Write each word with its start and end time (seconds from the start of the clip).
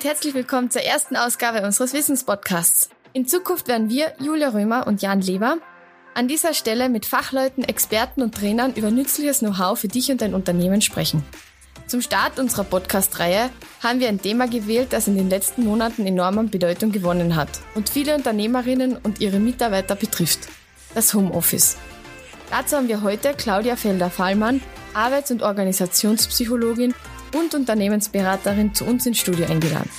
und 0.00 0.06
herzlich 0.06 0.32
willkommen 0.32 0.70
zur 0.70 0.80
ersten 0.80 1.14
Ausgabe 1.14 1.60
unseres 1.60 1.92
Wissenspodcasts. 1.92 2.88
In 3.12 3.28
Zukunft 3.28 3.68
werden 3.68 3.90
wir, 3.90 4.14
Julia 4.18 4.48
Römer 4.48 4.86
und 4.86 5.02
Jan 5.02 5.20
Leber, 5.20 5.58
an 6.14 6.26
dieser 6.26 6.54
Stelle 6.54 6.88
mit 6.88 7.04
Fachleuten, 7.04 7.64
Experten 7.64 8.22
und 8.22 8.34
Trainern 8.34 8.72
über 8.72 8.90
nützliches 8.90 9.40
Know-how 9.40 9.78
für 9.78 9.88
dich 9.88 10.10
und 10.10 10.22
dein 10.22 10.32
Unternehmen 10.32 10.80
sprechen. 10.80 11.22
Zum 11.86 12.00
Start 12.00 12.38
unserer 12.38 12.64
Podcast-Reihe 12.64 13.50
haben 13.82 14.00
wir 14.00 14.08
ein 14.08 14.22
Thema 14.22 14.48
gewählt, 14.48 14.94
das 14.94 15.06
in 15.06 15.18
den 15.18 15.28
letzten 15.28 15.64
Monaten 15.64 16.06
enorm 16.06 16.38
an 16.38 16.48
Bedeutung 16.48 16.92
gewonnen 16.92 17.36
hat 17.36 17.50
und 17.74 17.90
viele 17.90 18.14
Unternehmerinnen 18.14 18.96
und 18.96 19.20
ihre 19.20 19.38
Mitarbeiter 19.38 19.96
betrifft. 19.96 20.48
Das 20.94 21.12
Homeoffice. 21.12 21.76
Dazu 22.50 22.76
haben 22.76 22.88
wir 22.88 23.02
heute 23.02 23.34
Claudia 23.34 23.76
Felder-Fallmann, 23.76 24.62
Arbeits- 24.94 25.30
und 25.30 25.42
Organisationspsychologin 25.42 26.94
und 27.34 27.54
Unternehmensberaterin 27.54 28.74
zu 28.74 28.84
uns 28.84 29.06
ins 29.06 29.18
Studio 29.18 29.46
eingeladen. 29.46 29.90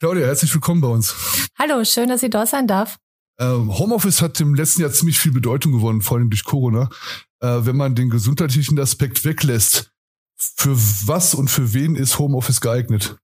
Claudia, 0.00 0.26
herzlich 0.26 0.52
willkommen 0.52 0.80
bei 0.80 0.88
uns. 0.88 1.14
Hallo, 1.56 1.84
schön, 1.84 2.08
dass 2.08 2.24
ich 2.24 2.30
da 2.30 2.44
sein 2.44 2.66
darf. 2.66 2.98
Ähm, 3.38 3.78
Homeoffice 3.78 4.20
hat 4.20 4.40
im 4.40 4.54
letzten 4.54 4.82
Jahr 4.82 4.90
ziemlich 4.90 5.18
viel 5.18 5.32
Bedeutung 5.32 5.72
gewonnen, 5.72 6.02
vor 6.02 6.16
allem 6.16 6.28
durch 6.28 6.44
Corona. 6.44 6.88
Äh, 7.40 7.66
wenn 7.66 7.76
man 7.76 7.94
den 7.94 8.10
gesundheitlichen 8.10 8.78
Aspekt 8.80 9.24
weglässt, 9.24 9.92
für 10.36 10.76
was 11.06 11.34
und 11.34 11.48
für 11.48 11.72
wen 11.72 11.94
ist 11.94 12.18
Homeoffice 12.18 12.60
geeignet? 12.60 13.16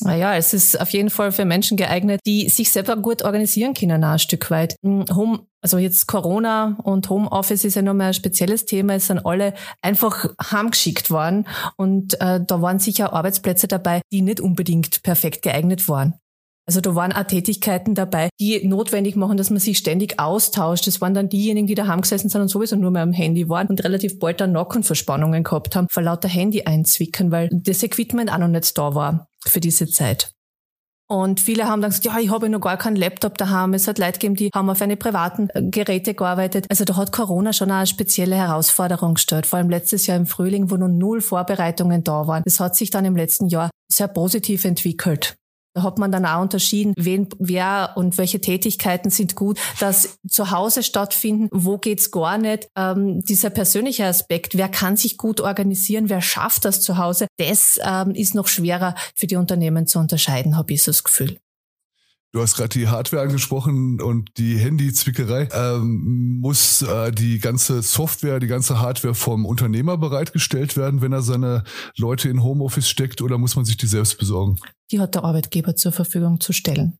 Naja, 0.00 0.36
es 0.36 0.52
ist 0.54 0.80
auf 0.80 0.90
jeden 0.90 1.10
Fall 1.10 1.32
für 1.32 1.44
Menschen 1.44 1.76
geeignet, 1.76 2.20
die 2.24 2.48
sich 2.48 2.70
selber 2.70 2.96
gut 2.96 3.22
organisieren 3.22 3.74
können, 3.74 4.04
ein 4.04 4.18
Stück 4.18 4.50
weit. 4.50 4.76
Hm, 4.84 5.06
Home, 5.12 5.46
also 5.60 5.78
jetzt 5.78 6.06
Corona 6.06 6.78
und 6.82 7.10
Homeoffice 7.10 7.64
ist 7.64 7.74
ja 7.74 7.82
nochmal 7.82 8.08
ein 8.08 8.14
spezielles 8.14 8.64
Thema. 8.64 8.94
Es 8.94 9.08
sind 9.08 9.24
alle 9.26 9.54
einfach 9.82 10.26
heimgeschickt 10.50 11.10
worden 11.10 11.46
und 11.76 12.20
äh, 12.20 12.40
da 12.44 12.62
waren 12.62 12.78
sicher 12.78 13.12
Arbeitsplätze 13.12 13.66
dabei, 13.66 14.00
die 14.12 14.22
nicht 14.22 14.40
unbedingt 14.40 15.02
perfekt 15.02 15.42
geeignet 15.42 15.88
waren. 15.88 16.14
Also 16.68 16.82
da 16.82 16.94
waren 16.94 17.12
auch 17.12 17.24
Tätigkeiten 17.24 17.94
dabei, 17.94 18.28
die 18.38 18.66
notwendig 18.66 19.16
machen, 19.16 19.38
dass 19.38 19.48
man 19.48 19.58
sich 19.58 19.78
ständig 19.78 20.20
austauscht. 20.20 20.86
Das 20.86 21.00
waren 21.00 21.14
dann 21.14 21.30
diejenigen, 21.30 21.66
die 21.66 21.74
daheim 21.74 22.02
gesessen 22.02 22.28
sind 22.28 22.42
und 22.42 22.48
sowieso 22.48 22.76
nur 22.76 22.90
mehr 22.90 23.02
am 23.02 23.12
Handy 23.12 23.48
waren 23.48 23.68
und 23.68 23.82
relativ 23.84 24.18
bald 24.18 24.42
dann 24.42 24.52
Nackenverspannungen 24.52 25.44
gehabt 25.44 25.74
haben, 25.74 25.88
vor 25.90 26.02
lauter 26.02 26.28
Handy 26.28 26.64
einzwicken, 26.64 27.30
weil 27.30 27.48
das 27.50 27.82
Equipment 27.82 28.30
auch 28.30 28.36
noch 28.36 28.48
nicht 28.48 28.76
da 28.76 28.94
war 28.94 29.28
für 29.46 29.60
diese 29.60 29.86
Zeit. 29.86 30.34
Und 31.10 31.40
viele 31.40 31.66
haben 31.66 31.80
dann 31.80 31.90
gesagt, 31.90 32.04
ja, 32.04 32.18
ich 32.18 32.30
habe 32.30 32.50
noch 32.50 32.60
gar 32.60 32.76
keinen 32.76 32.96
Laptop 32.96 33.38
daheim. 33.38 33.72
Es 33.72 33.88
hat 33.88 33.98
Leute 33.98 34.12
gegeben, 34.12 34.34
die 34.34 34.50
haben 34.54 34.68
auf 34.68 34.82
eine 34.82 34.96
privaten 34.96 35.48
äh, 35.54 35.62
Geräte 35.62 36.12
gearbeitet. 36.12 36.66
Also 36.68 36.84
da 36.84 36.96
hat 36.96 37.12
Corona 37.12 37.54
schon 37.54 37.70
eine 37.70 37.86
spezielle 37.86 38.36
Herausforderung 38.36 39.14
gestellt. 39.14 39.46
Vor 39.46 39.58
allem 39.58 39.70
letztes 39.70 40.06
Jahr 40.06 40.18
im 40.18 40.26
Frühling, 40.26 40.70
wo 40.70 40.76
noch 40.76 40.88
null 40.88 41.22
Vorbereitungen 41.22 42.04
da 42.04 42.26
waren. 42.26 42.42
Das 42.44 42.60
hat 42.60 42.76
sich 42.76 42.90
dann 42.90 43.06
im 43.06 43.16
letzten 43.16 43.48
Jahr 43.48 43.70
sehr 43.90 44.08
positiv 44.08 44.66
entwickelt. 44.66 45.36
Da 45.78 45.84
hat 45.84 45.98
man 45.98 46.10
dann 46.10 46.26
auch 46.26 46.42
unterschieden, 46.42 46.92
wen, 46.96 47.28
wer 47.38 47.92
und 47.94 48.18
welche 48.18 48.40
Tätigkeiten 48.40 49.10
sind 49.10 49.36
gut, 49.36 49.60
dass 49.78 50.18
zu 50.28 50.50
Hause 50.50 50.82
stattfinden, 50.82 51.48
wo 51.52 51.78
geht's 51.78 52.10
gar 52.10 52.36
nicht. 52.36 52.66
Ähm, 52.76 53.22
dieser 53.22 53.50
persönliche 53.50 54.04
Aspekt, 54.04 54.56
wer 54.56 54.68
kann 54.68 54.96
sich 54.96 55.18
gut 55.18 55.40
organisieren, 55.40 56.08
wer 56.08 56.20
schafft 56.20 56.64
das 56.64 56.80
zu 56.80 56.98
Hause, 56.98 57.28
das 57.36 57.78
ähm, 57.80 58.10
ist 58.10 58.34
noch 58.34 58.48
schwerer 58.48 58.96
für 59.14 59.28
die 59.28 59.36
Unternehmen 59.36 59.86
zu 59.86 60.00
unterscheiden, 60.00 60.56
habe 60.56 60.72
ich 60.72 60.82
so 60.82 60.90
das 60.90 61.04
Gefühl. 61.04 61.38
Du 62.32 62.42
hast 62.42 62.56
gerade 62.56 62.68
die 62.68 62.88
Hardware 62.88 63.22
angesprochen 63.22 64.02
und 64.02 64.28
die 64.36 64.58
Handyzwickerei. 64.58 65.48
Ähm, 65.50 66.38
muss 66.40 66.82
äh, 66.82 67.10
die 67.10 67.38
ganze 67.38 67.80
Software, 67.80 68.38
die 68.38 68.46
ganze 68.46 68.80
Hardware 68.80 69.14
vom 69.14 69.46
Unternehmer 69.46 69.96
bereitgestellt 69.96 70.76
werden, 70.76 71.00
wenn 71.00 71.12
er 71.12 71.22
seine 71.22 71.64
Leute 71.96 72.28
in 72.28 72.42
Homeoffice 72.42 72.88
steckt 72.88 73.22
oder 73.22 73.38
muss 73.38 73.56
man 73.56 73.64
sich 73.64 73.78
die 73.78 73.86
selbst 73.86 74.18
besorgen? 74.18 74.56
Die 74.90 75.00
hat 75.00 75.14
der 75.14 75.24
Arbeitgeber 75.24 75.74
zur 75.74 75.92
Verfügung 75.92 76.38
zu 76.38 76.52
stellen. 76.52 76.98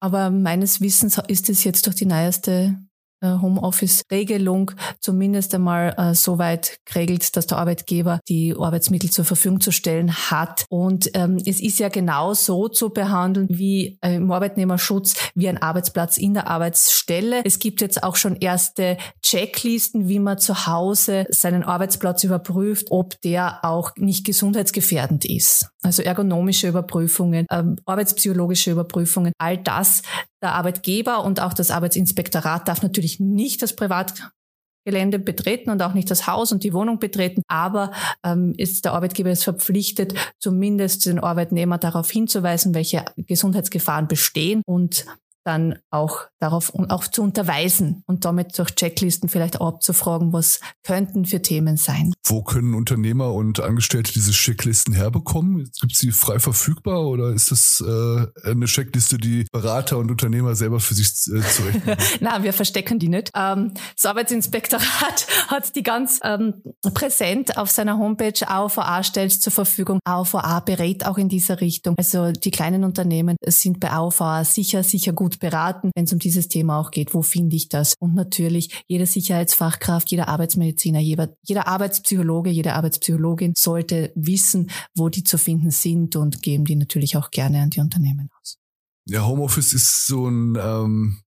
Aber 0.00 0.30
meines 0.30 0.80
Wissens 0.80 1.20
ist 1.28 1.50
es 1.50 1.62
jetzt 1.64 1.86
durch 1.86 1.96
die 1.96 2.06
neueste 2.06 2.78
Homeoffice-Regelung 3.26 4.72
zumindest 5.00 5.54
einmal 5.54 5.94
äh, 5.96 6.14
so 6.14 6.38
weit 6.38 6.78
geregelt, 6.84 7.36
dass 7.36 7.46
der 7.46 7.58
Arbeitgeber 7.58 8.20
die 8.28 8.54
Arbeitsmittel 8.58 9.10
zur 9.10 9.24
Verfügung 9.24 9.60
zu 9.60 9.72
stellen 9.72 10.12
hat. 10.12 10.64
Und 10.68 11.10
ähm, 11.14 11.38
es 11.44 11.60
ist 11.60 11.78
ja 11.78 11.88
genau 11.88 12.34
so 12.34 12.68
zu 12.68 12.90
behandeln 12.90 13.46
wie 13.50 13.98
äh, 14.02 14.14
im 14.14 14.30
Arbeitnehmerschutz 14.30 15.14
wie 15.34 15.48
ein 15.48 15.58
Arbeitsplatz 15.58 16.16
in 16.16 16.34
der 16.34 16.48
Arbeitsstelle. 16.48 17.42
Es 17.44 17.58
gibt 17.58 17.80
jetzt 17.80 18.02
auch 18.02 18.16
schon 18.16 18.36
erste 18.36 18.96
Checklisten, 19.22 20.08
wie 20.08 20.18
man 20.18 20.38
zu 20.38 20.66
Hause 20.66 21.26
seinen 21.28 21.62
Arbeitsplatz 21.62 22.24
überprüft, 22.24 22.88
ob 22.90 23.20
der 23.22 23.64
auch 23.64 23.92
nicht 23.96 24.24
gesundheitsgefährdend 24.24 25.24
ist. 25.24 25.68
Also 25.82 26.02
ergonomische 26.02 26.68
Überprüfungen, 26.68 27.46
ähm, 27.50 27.76
arbeitspsychologische 27.86 28.70
Überprüfungen, 28.72 29.32
all 29.38 29.56
das 29.56 30.02
der 30.42 30.54
Arbeitgeber 30.54 31.24
und 31.24 31.40
auch 31.40 31.52
das 31.52 31.70
Arbeitsinspektorat 31.70 32.66
darf 32.68 32.82
natürlich 32.82 33.20
nicht 33.20 33.62
das 33.62 33.76
Privatgelände 33.76 35.18
betreten 35.18 35.70
und 35.70 35.82
auch 35.82 35.94
nicht 35.94 36.10
das 36.10 36.26
Haus 36.26 36.52
und 36.52 36.64
die 36.64 36.72
Wohnung 36.72 36.98
betreten, 36.98 37.42
aber 37.48 37.92
ähm, 38.24 38.54
ist 38.56 38.84
der 38.84 38.92
Arbeitgeber 38.92 39.30
ist 39.30 39.44
verpflichtet, 39.44 40.14
zumindest 40.38 41.06
den 41.06 41.18
Arbeitnehmer 41.18 41.78
darauf 41.78 42.10
hinzuweisen, 42.10 42.74
welche 42.74 43.04
Gesundheitsgefahren 43.16 44.08
bestehen 44.08 44.62
und 44.66 45.06
dann 45.44 45.78
auch 45.90 46.26
darauf 46.38 46.72
auch 46.74 47.06
zu 47.06 47.22
unterweisen 47.22 48.02
und 48.06 48.24
damit 48.24 48.58
durch 48.58 48.74
Checklisten 48.74 49.28
vielleicht 49.28 49.60
auch 49.60 49.68
abzufragen, 49.68 50.32
was 50.32 50.60
könnten 50.82 51.26
für 51.26 51.42
Themen 51.42 51.76
sein. 51.76 52.12
Wo 52.24 52.42
können 52.42 52.74
Unternehmer 52.74 53.32
und 53.32 53.60
Angestellte 53.60 54.12
diese 54.12 54.32
Checklisten 54.32 54.94
herbekommen? 54.94 55.70
Gibt 55.80 55.92
es 55.92 55.98
die 55.98 56.12
frei 56.12 56.38
verfügbar 56.38 57.06
oder 57.06 57.30
ist 57.30 57.50
das 57.50 57.82
äh, 57.86 58.26
eine 58.48 58.66
Checkliste, 58.66 59.18
die 59.18 59.46
Berater 59.52 59.98
und 59.98 60.10
Unternehmer 60.10 60.54
selber 60.54 60.80
für 60.80 60.94
sich 60.94 61.08
äh, 61.08 61.40
zurechnen? 61.42 61.96
Nein, 62.20 62.42
wir 62.42 62.52
verstecken 62.52 62.98
die 62.98 63.08
nicht. 63.08 63.30
Ähm, 63.34 63.74
das 63.96 64.06
Arbeitsinspektorat 64.06 65.26
hat 65.48 65.74
die 65.76 65.82
ganz 65.82 66.20
ähm, 66.22 66.62
präsent 66.94 67.58
auf 67.58 67.70
seiner 67.70 67.98
Homepage. 67.98 68.46
AOVA 68.46 69.02
stellt 69.02 69.32
zur 69.32 69.52
Verfügung. 69.52 70.00
AOVA 70.04 70.60
berät 70.60 71.06
auch 71.06 71.18
in 71.18 71.28
dieser 71.28 71.60
Richtung. 71.60 71.94
Also 71.98 72.32
die 72.32 72.50
kleinen 72.50 72.84
Unternehmen 72.84 73.36
sind 73.44 73.80
bei 73.80 73.90
AOVA 73.90 74.44
sicher, 74.44 74.82
sicher 74.82 75.12
gut 75.12 75.39
beraten, 75.40 75.90
wenn 75.94 76.04
es 76.04 76.12
um 76.12 76.18
dieses 76.18 76.48
Thema 76.48 76.78
auch 76.78 76.90
geht. 76.90 77.14
Wo 77.14 77.22
finde 77.22 77.56
ich 77.56 77.68
das? 77.68 77.94
Und 77.98 78.14
natürlich 78.14 78.84
jede 78.86 79.06
Sicherheitsfachkraft, 79.06 80.10
jeder 80.10 80.28
Arbeitsmediziner, 80.28 81.00
jeder, 81.00 81.34
jeder 81.42 81.66
Arbeitspsychologe, 81.66 82.50
jede 82.50 82.74
Arbeitspsychologin 82.74 83.54
sollte 83.56 84.12
wissen, 84.14 84.70
wo 84.94 85.08
die 85.08 85.24
zu 85.24 85.38
finden 85.38 85.70
sind 85.70 86.16
und 86.16 86.42
geben 86.42 86.64
die 86.64 86.76
natürlich 86.76 87.16
auch 87.16 87.30
gerne 87.30 87.62
an 87.62 87.70
die 87.70 87.80
Unternehmen 87.80 88.28
aus. 88.40 88.58
Ja, 89.06 89.26
Homeoffice 89.26 89.72
ist 89.72 90.06
so 90.06 90.28
ein 90.28 90.56
ähm, 90.60 91.22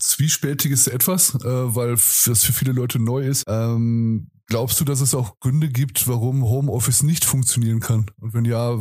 zwiespältiges 0.00 0.88
Etwas, 0.88 1.34
äh, 1.34 1.74
weil 1.74 1.92
das 1.92 2.44
für 2.44 2.52
viele 2.52 2.72
Leute 2.72 2.98
neu 2.98 3.22
ist. 3.22 3.44
Ähm, 3.46 4.30
glaubst 4.46 4.80
du, 4.80 4.84
dass 4.84 5.00
es 5.00 5.14
auch 5.14 5.38
Gründe 5.40 5.68
gibt, 5.68 6.08
warum 6.08 6.42
Homeoffice 6.42 7.02
nicht 7.02 7.24
funktionieren 7.24 7.80
kann? 7.80 8.10
Und 8.18 8.34
wenn 8.34 8.44
ja, 8.44 8.78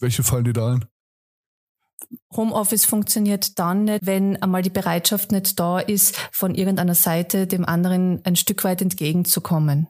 welche 0.00 0.22
fallen 0.22 0.44
dir 0.44 0.52
da 0.52 0.74
ein? 0.74 0.84
Homeoffice 2.34 2.84
funktioniert 2.84 3.58
dann 3.58 3.84
nicht, 3.84 4.04
wenn 4.04 4.40
einmal 4.42 4.62
die 4.62 4.70
Bereitschaft 4.70 5.32
nicht 5.32 5.58
da 5.58 5.78
ist, 5.78 6.16
von 6.32 6.54
irgendeiner 6.54 6.94
Seite 6.94 7.46
dem 7.46 7.64
anderen 7.64 8.20
ein 8.24 8.36
Stück 8.36 8.64
weit 8.64 8.82
entgegenzukommen. 8.82 9.88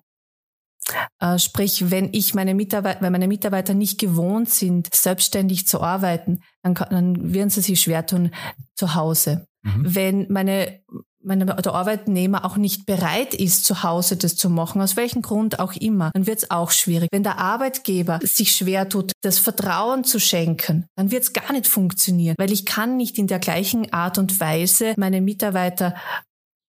Äh, 1.18 1.38
sprich, 1.38 1.90
wenn 1.90 2.10
ich 2.12 2.34
meine 2.34 2.54
Mitarbeiter, 2.54 3.00
wenn 3.00 3.12
meine 3.12 3.26
Mitarbeiter 3.26 3.74
nicht 3.74 3.98
gewohnt 3.98 4.50
sind, 4.50 4.94
selbstständig 4.94 5.66
zu 5.66 5.80
arbeiten, 5.80 6.42
dann, 6.62 6.74
kann, 6.74 6.88
dann 6.90 7.34
werden 7.34 7.50
sie 7.50 7.60
sich 7.60 7.80
schwer 7.80 8.06
tun 8.06 8.30
zu 8.74 8.94
Hause. 8.94 9.46
Mhm. 9.62 9.94
Wenn 9.94 10.26
meine 10.32 10.80
wenn 11.26 11.40
der 11.40 11.74
Arbeitnehmer 11.74 12.44
auch 12.44 12.56
nicht 12.56 12.86
bereit 12.86 13.34
ist, 13.34 13.64
zu 13.64 13.82
Hause 13.82 14.16
das 14.16 14.36
zu 14.36 14.48
machen, 14.48 14.80
aus 14.80 14.96
welchem 14.96 15.22
Grund 15.22 15.58
auch 15.58 15.74
immer, 15.74 16.10
dann 16.14 16.26
wird 16.26 16.38
es 16.38 16.50
auch 16.50 16.70
schwierig. 16.70 17.08
Wenn 17.12 17.22
der 17.22 17.38
Arbeitgeber 17.38 18.20
sich 18.22 18.52
schwer 18.52 18.88
tut, 18.88 19.12
das 19.22 19.38
Vertrauen 19.38 20.04
zu 20.04 20.20
schenken, 20.20 20.86
dann 20.96 21.10
wird 21.10 21.24
es 21.24 21.32
gar 21.32 21.52
nicht 21.52 21.66
funktionieren, 21.66 22.36
weil 22.38 22.52
ich 22.52 22.64
kann 22.64 22.96
nicht 22.96 23.18
in 23.18 23.26
der 23.26 23.38
gleichen 23.38 23.92
Art 23.92 24.18
und 24.18 24.38
Weise 24.40 24.94
meine 24.96 25.20
Mitarbeiter 25.20 25.94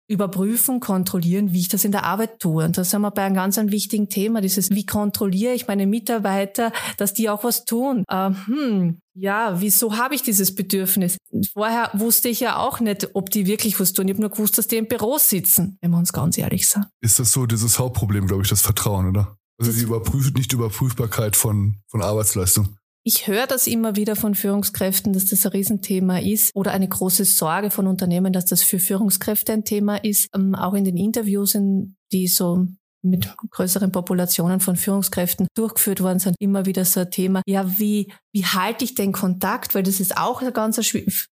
überprüfen, 0.09 0.81
kontrollieren, 0.81 1.53
wie 1.53 1.61
ich 1.61 1.69
das 1.69 1.85
in 1.85 1.93
der 1.93 2.05
Arbeit 2.05 2.41
tue. 2.41 2.65
Und 2.65 2.79
da 2.79 2.85
sind 2.85 3.03
wir 3.03 3.11
bei 3.11 3.23
einem 3.23 3.35
ganz 3.35 3.59
einem 3.59 3.71
wichtigen 3.71 4.09
Thema, 4.09 4.41
dieses, 4.41 4.71
wie 4.71 4.87
kontrolliere 4.87 5.53
ich 5.53 5.69
meine 5.69 5.87
Mitarbeiter, 5.87 6.73
dass 6.97 7.13
die 7.13 7.29
auch 7.29 7.45
was 7.45 7.67
tun. 7.67 8.05
Äh, 8.09 8.31
hm, 8.47 8.99
ja, 9.15 9.61
wieso 9.61 9.97
habe 9.97 10.15
ich 10.15 10.23
dieses 10.23 10.55
Bedürfnis? 10.55 11.19
Vorher 11.53 11.91
wusste 11.93 12.29
ich 12.29 12.41
ja 12.41 12.57
auch 12.57 12.81
nicht, 12.81 13.11
ob 13.15 13.31
die 13.31 13.47
wirklich 13.47 13.79
was 13.79 13.93
tun. 13.93 14.09
Ich 14.09 14.15
habe 14.15 14.23
nur 14.23 14.31
gewusst, 14.31 14.57
dass 14.57 14.67
die 14.67 14.77
im 14.77 14.89
Büro 14.89 15.19
sitzen, 15.19 15.77
wenn 15.83 15.91
wir 15.91 15.99
uns 15.99 16.13
ganz 16.13 16.39
ehrlich 16.39 16.67
sind. 16.67 16.87
Ist 17.03 17.19
das 17.19 17.33
so 17.33 17.47
dieses 17.47 17.79
Hauptproblem, 17.79 18.27
glaube 18.27 18.43
ich, 18.43 18.49
das 18.49 18.63
Vertrauen, 18.63 19.09
oder? 19.09 19.37
Also 19.59 19.73
das 19.73 19.79
die 19.79 19.85
Überprüf 19.85 20.33
nicht 20.33 20.53
Überprüfbarkeit 20.53 21.37
von, 21.37 21.77
von 21.89 22.01
Arbeitsleistung. 22.01 22.77
Ich 23.09 23.27
höre 23.27 23.47
das 23.47 23.67
immer 23.67 23.97
wieder 23.97 24.17
von 24.17 24.35
Führungskräften, 24.35 25.15
dass 25.15 25.25
das 25.25 25.47
ein 25.47 25.53
Riesenthema 25.53 26.19
ist 26.19 26.55
oder 26.55 26.73
eine 26.73 26.87
große 26.87 27.25
Sorge 27.25 27.71
von 27.71 27.87
Unternehmen, 27.87 28.35
dass 28.35 28.45
das 28.45 28.63
für 28.63 28.79
Führungskräfte 28.79 29.55
ein 29.55 29.65
Thema 29.65 29.97
ist. 30.05 30.29
Ähm, 30.35 30.55
auch 30.55 30.75
in 30.75 30.85
den 30.85 30.99
Interviews, 30.99 31.55
in, 31.55 31.97
die 32.13 32.29
so 32.29 32.67
mit 33.01 33.35
größeren 33.51 33.93
Populationen 33.93 34.61
von 34.61 34.77
Führungskräften 34.77 35.49
durchgeführt 35.55 36.03
worden 36.03 36.19
sind, 36.19 36.37
immer 36.39 36.67
wieder 36.67 36.85
so 36.85 37.01
ein 37.01 37.11
Thema, 37.11 37.41
ja, 37.47 37.79
wie, 37.79 38.13
wie 38.35 38.45
halte 38.45 38.85
ich 38.85 38.95
den 38.95 39.13
Kontakt? 39.13 39.75
Weil 39.75 39.85
das 39.85 40.01
ist 40.01 40.19
auch 40.19 40.43
ein 40.43 40.53
ganz, 40.53 40.79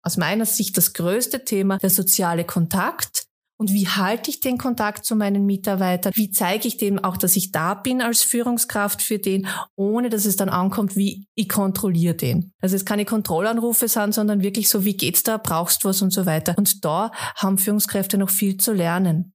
aus 0.03 0.17
meiner 0.17 0.47
Sicht 0.47 0.77
das 0.77 0.93
größte 0.93 1.45
Thema, 1.45 1.79
der 1.79 1.91
soziale 1.91 2.43
Kontakt. 2.45 3.27
Und 3.61 3.75
wie 3.75 3.87
halte 3.87 4.31
ich 4.31 4.41
den 4.41 4.57
Kontakt 4.57 5.05
zu 5.05 5.15
meinen 5.15 5.45
Mitarbeitern? 5.45 6.15
Wie 6.17 6.31
zeige 6.31 6.67
ich 6.67 6.79
dem 6.79 6.99
auch, 6.99 7.19
dass 7.19 7.37
ich 7.37 7.53
da 7.53 7.75
bin 7.75 8.01
als 8.01 8.23
Führungskraft 8.23 9.03
für 9.03 9.19
den, 9.19 9.47
ohne 9.77 10.09
dass 10.09 10.25
es 10.25 10.37
dann 10.37 10.49
ankommt, 10.49 10.97
wie 10.97 11.27
ich 11.35 11.51
kontrolliere 11.51 12.15
den? 12.15 12.55
Also 12.63 12.75
es 12.75 12.87
keine 12.87 13.05
Kontrollanrufe 13.05 13.87
sind, 13.87 14.15
sondern 14.15 14.43
wirklich 14.43 14.71
so, 14.71 14.87
wie 14.87 14.97
geht's 14.97 15.25
da, 15.25 15.37
brauchst 15.37 15.85
du 15.85 15.91
was 15.91 16.01
und 16.01 16.11
so 16.11 16.25
weiter. 16.25 16.55
Und 16.57 16.87
da 16.87 17.11
haben 17.37 17.59
Führungskräfte 17.59 18.17
noch 18.17 18.31
viel 18.31 18.57
zu 18.57 18.73
lernen 18.73 19.30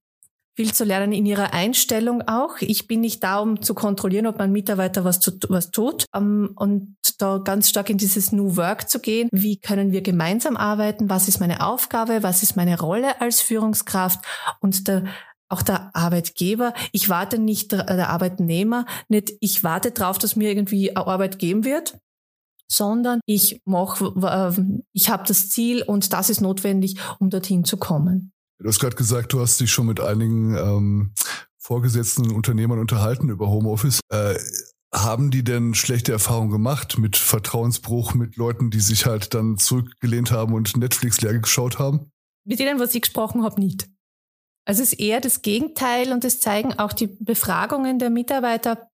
viel 0.56 0.72
zu 0.72 0.84
lernen 0.84 1.12
in 1.12 1.26
ihrer 1.26 1.52
Einstellung 1.52 2.22
auch. 2.26 2.56
Ich 2.60 2.88
bin 2.88 3.00
nicht 3.02 3.22
da, 3.22 3.38
um 3.38 3.60
zu 3.60 3.74
kontrollieren, 3.74 4.26
ob 4.26 4.38
mein 4.38 4.52
Mitarbeiter 4.52 5.04
was, 5.04 5.20
zu, 5.20 5.32
was 5.48 5.70
tut. 5.70 6.06
Um, 6.14 6.22
ähm, 6.22 6.50
und 6.56 6.96
da 7.18 7.38
ganz 7.38 7.68
stark 7.68 7.90
in 7.90 7.98
dieses 7.98 8.32
New 8.32 8.56
Work 8.56 8.88
zu 8.88 9.00
gehen. 9.00 9.28
Wie 9.32 9.58
können 9.58 9.92
wir 9.92 10.02
gemeinsam 10.02 10.56
arbeiten? 10.56 11.08
Was 11.08 11.28
ist 11.28 11.40
meine 11.40 11.66
Aufgabe? 11.66 12.22
Was 12.22 12.42
ist 12.42 12.56
meine 12.56 12.78
Rolle 12.78 13.20
als 13.20 13.40
Führungskraft? 13.40 14.24
Und 14.60 14.88
der, 14.88 15.04
auch 15.48 15.62
der 15.62 15.94
Arbeitgeber. 15.94 16.74
Ich 16.92 17.08
warte 17.08 17.38
nicht, 17.38 17.72
der 17.72 18.08
Arbeitnehmer, 18.08 18.86
nicht, 19.08 19.32
ich 19.40 19.64
warte 19.64 19.92
darauf, 19.92 20.18
dass 20.18 20.36
mir 20.36 20.50
irgendwie 20.50 20.96
Arbeit 20.96 21.38
geben 21.38 21.64
wird, 21.64 21.98
sondern 22.68 23.20
ich 23.26 23.62
mach, 23.64 24.00
ich 24.92 25.08
habe 25.08 25.24
das 25.26 25.48
Ziel 25.50 25.82
und 25.82 26.12
das 26.12 26.30
ist 26.30 26.40
notwendig, 26.40 26.98
um 27.18 27.30
dorthin 27.30 27.64
zu 27.64 27.76
kommen. 27.76 28.32
Du 28.58 28.68
hast 28.68 28.80
gerade 28.80 28.96
gesagt, 28.96 29.32
du 29.32 29.40
hast 29.40 29.60
dich 29.60 29.70
schon 29.70 29.86
mit 29.86 30.00
einigen 30.00 30.56
ähm, 30.56 31.12
vorgesetzten 31.58 32.30
Unternehmern 32.30 32.78
unterhalten 32.78 33.28
über 33.28 33.48
Homeoffice. 33.48 34.00
Äh, 34.08 34.36
haben 34.94 35.30
die 35.30 35.44
denn 35.44 35.74
schlechte 35.74 36.12
Erfahrungen 36.12 36.50
gemacht 36.50 36.96
mit 36.96 37.16
Vertrauensbruch, 37.16 38.14
mit 38.14 38.36
Leuten, 38.36 38.70
die 38.70 38.80
sich 38.80 39.04
halt 39.04 39.34
dann 39.34 39.58
zurückgelehnt 39.58 40.30
haben 40.30 40.54
und 40.54 40.76
Netflix 40.76 41.20
leer 41.20 41.38
geschaut 41.38 41.78
haben? 41.78 42.12
Mit 42.44 42.60
denen, 42.60 42.80
was 42.80 42.94
ich 42.94 43.02
gesprochen 43.02 43.42
habe, 43.42 43.60
nicht. 43.60 43.88
Also 44.64 44.82
es 44.82 44.92
ist 44.92 45.00
eher 45.00 45.20
das 45.20 45.42
Gegenteil 45.42 46.12
und 46.12 46.24
es 46.24 46.40
zeigen 46.40 46.78
auch 46.78 46.92
die 46.92 47.08
Befragungen 47.08 47.98
der 47.98 48.10
Mitarbeiter, 48.10 48.88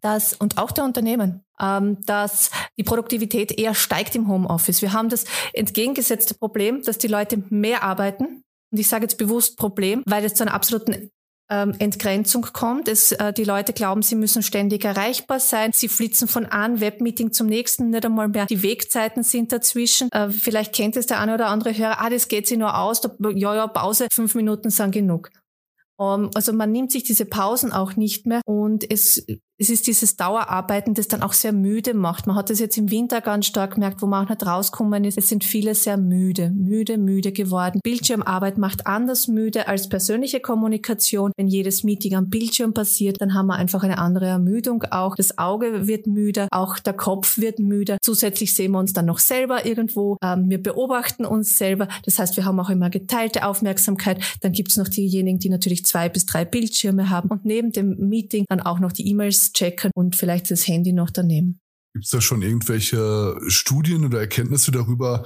dass, 0.00 0.32
und 0.34 0.58
auch 0.58 0.70
der 0.70 0.84
Unternehmen, 0.84 1.44
ähm, 1.60 1.98
dass 2.06 2.50
die 2.78 2.84
Produktivität 2.84 3.52
eher 3.52 3.74
steigt 3.74 4.14
im 4.14 4.28
Homeoffice. 4.28 4.82
Wir 4.82 4.92
haben 4.92 5.08
das 5.08 5.24
entgegengesetzte 5.52 6.34
Problem, 6.34 6.82
dass 6.82 6.98
die 6.98 7.08
Leute 7.08 7.42
mehr 7.50 7.82
arbeiten, 7.82 8.43
und 8.74 8.80
ich 8.80 8.88
sage 8.88 9.04
jetzt 9.04 9.18
bewusst 9.18 9.56
Problem, 9.56 10.02
weil 10.04 10.24
es 10.24 10.34
zu 10.34 10.42
einer 10.42 10.52
absoluten 10.52 11.12
ähm, 11.48 11.74
Entgrenzung 11.78 12.42
kommt. 12.52 12.88
Es, 12.88 13.12
äh, 13.12 13.32
die 13.32 13.44
Leute 13.44 13.72
glauben, 13.72 14.02
sie 14.02 14.16
müssen 14.16 14.42
ständig 14.42 14.84
erreichbar 14.84 15.38
sein. 15.38 15.70
Sie 15.72 15.86
flitzen 15.86 16.26
von 16.26 16.46
einem 16.46 16.80
Webmeeting 16.80 17.32
zum 17.32 17.46
nächsten, 17.46 17.90
nicht 17.90 18.04
einmal 18.04 18.26
mehr. 18.26 18.46
Die 18.46 18.64
Wegzeiten 18.64 19.22
sind 19.22 19.52
dazwischen. 19.52 20.10
Äh, 20.10 20.30
vielleicht 20.30 20.74
kennt 20.74 20.96
es 20.96 21.06
der 21.06 21.20
eine 21.20 21.34
oder 21.34 21.46
andere 21.46 21.78
Hörer, 21.78 22.00
ah, 22.00 22.10
das 22.10 22.26
geht 22.26 22.48
sie 22.48 22.56
nur 22.56 22.76
aus. 22.76 23.00
Da, 23.00 23.14
ja, 23.32 23.54
ja, 23.54 23.68
Pause, 23.68 24.08
fünf 24.12 24.34
Minuten 24.34 24.70
sind 24.70 24.90
genug. 24.90 25.30
Um, 25.96 26.24
ähm, 26.24 26.30
also 26.34 26.52
man 26.52 26.72
nimmt 26.72 26.90
sich 26.90 27.04
diese 27.04 27.24
Pausen 27.24 27.72
auch 27.72 27.96
nicht 27.96 28.26
mehr 28.26 28.40
und 28.46 28.90
es 28.90 29.24
es 29.56 29.70
ist 29.70 29.86
dieses 29.86 30.16
Dauerarbeiten, 30.16 30.94
das 30.94 31.06
dann 31.06 31.22
auch 31.22 31.32
sehr 31.32 31.52
müde 31.52 31.94
macht. 31.94 32.26
Man 32.26 32.34
hat 32.34 32.50
das 32.50 32.58
jetzt 32.58 32.76
im 32.76 32.90
Winter 32.90 33.20
ganz 33.20 33.46
stark 33.46 33.74
gemerkt, 33.74 34.02
wo 34.02 34.06
man 34.06 34.24
auch 34.24 34.28
nicht 34.28 34.44
rausgekommen 34.44 35.04
ist. 35.04 35.16
Es 35.16 35.28
sind 35.28 35.44
viele 35.44 35.76
sehr 35.76 35.96
müde, 35.96 36.50
müde, 36.50 36.98
müde 36.98 37.30
geworden. 37.30 37.78
Bildschirmarbeit 37.84 38.58
macht 38.58 38.88
anders 38.88 39.28
müde 39.28 39.68
als 39.68 39.88
persönliche 39.88 40.40
Kommunikation. 40.40 41.30
Wenn 41.36 41.46
jedes 41.46 41.84
Meeting 41.84 42.16
am 42.16 42.30
Bildschirm 42.30 42.74
passiert, 42.74 43.20
dann 43.20 43.34
haben 43.34 43.46
wir 43.46 43.54
einfach 43.54 43.84
eine 43.84 43.98
andere 43.98 44.26
Ermüdung 44.26 44.82
auch. 44.90 45.14
Das 45.14 45.38
Auge 45.38 45.86
wird 45.86 46.08
müde, 46.08 46.48
auch 46.50 46.80
der 46.80 46.94
Kopf 46.94 47.38
wird 47.38 47.60
müde. 47.60 47.98
Zusätzlich 48.02 48.54
sehen 48.54 48.72
wir 48.72 48.80
uns 48.80 48.92
dann 48.92 49.06
noch 49.06 49.20
selber 49.20 49.66
irgendwo. 49.66 50.16
Ähm, 50.20 50.50
wir 50.50 50.60
beobachten 50.60 51.24
uns 51.24 51.56
selber. 51.56 51.86
Das 52.04 52.18
heißt, 52.18 52.36
wir 52.36 52.44
haben 52.44 52.58
auch 52.58 52.70
immer 52.70 52.90
geteilte 52.90 53.46
Aufmerksamkeit. 53.46 54.18
Dann 54.40 54.50
gibt 54.50 54.72
es 54.72 54.76
noch 54.76 54.88
diejenigen, 54.88 55.38
die 55.38 55.48
natürlich 55.48 55.83
zwei 55.84 56.08
bis 56.08 56.26
drei 56.26 56.44
Bildschirme 56.44 57.10
haben 57.10 57.28
und 57.28 57.44
neben 57.44 57.72
dem 57.72 57.96
Meeting 58.08 58.44
dann 58.48 58.60
auch 58.60 58.78
noch 58.78 58.92
die 58.92 59.08
E-Mails 59.08 59.52
checken 59.52 59.90
und 59.94 60.16
vielleicht 60.16 60.50
das 60.50 60.66
Handy 60.66 60.92
noch 60.92 61.10
daneben. 61.10 61.60
Gibt 61.92 62.06
es 62.06 62.10
da 62.10 62.20
schon 62.20 62.42
irgendwelche 62.42 63.38
Studien 63.46 64.04
oder 64.04 64.18
Erkenntnisse 64.18 64.72
darüber, 64.72 65.24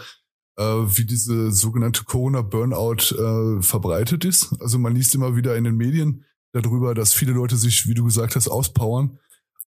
äh, 0.57 0.63
wie 0.63 1.07
diese 1.07 1.51
sogenannte 1.51 2.05
Corona-Burnout 2.05 3.15
äh, 3.15 3.63
verbreitet 3.63 4.25
ist? 4.25 4.55
Also 4.61 4.79
man 4.79 4.95
liest 4.95 5.15
immer 5.15 5.35
wieder 5.37 5.57
in 5.57 5.65
den 5.65 5.77
Medien 5.77 6.25
darüber, 6.53 6.95
dass 6.95 7.15
viele 7.15 7.33
Leute 7.33 7.57
sich, 7.57 7.87
wie 7.87 7.95
du 7.95 8.05
gesagt 8.05 8.37
hast, 8.37 8.49
auspowern 8.49 9.19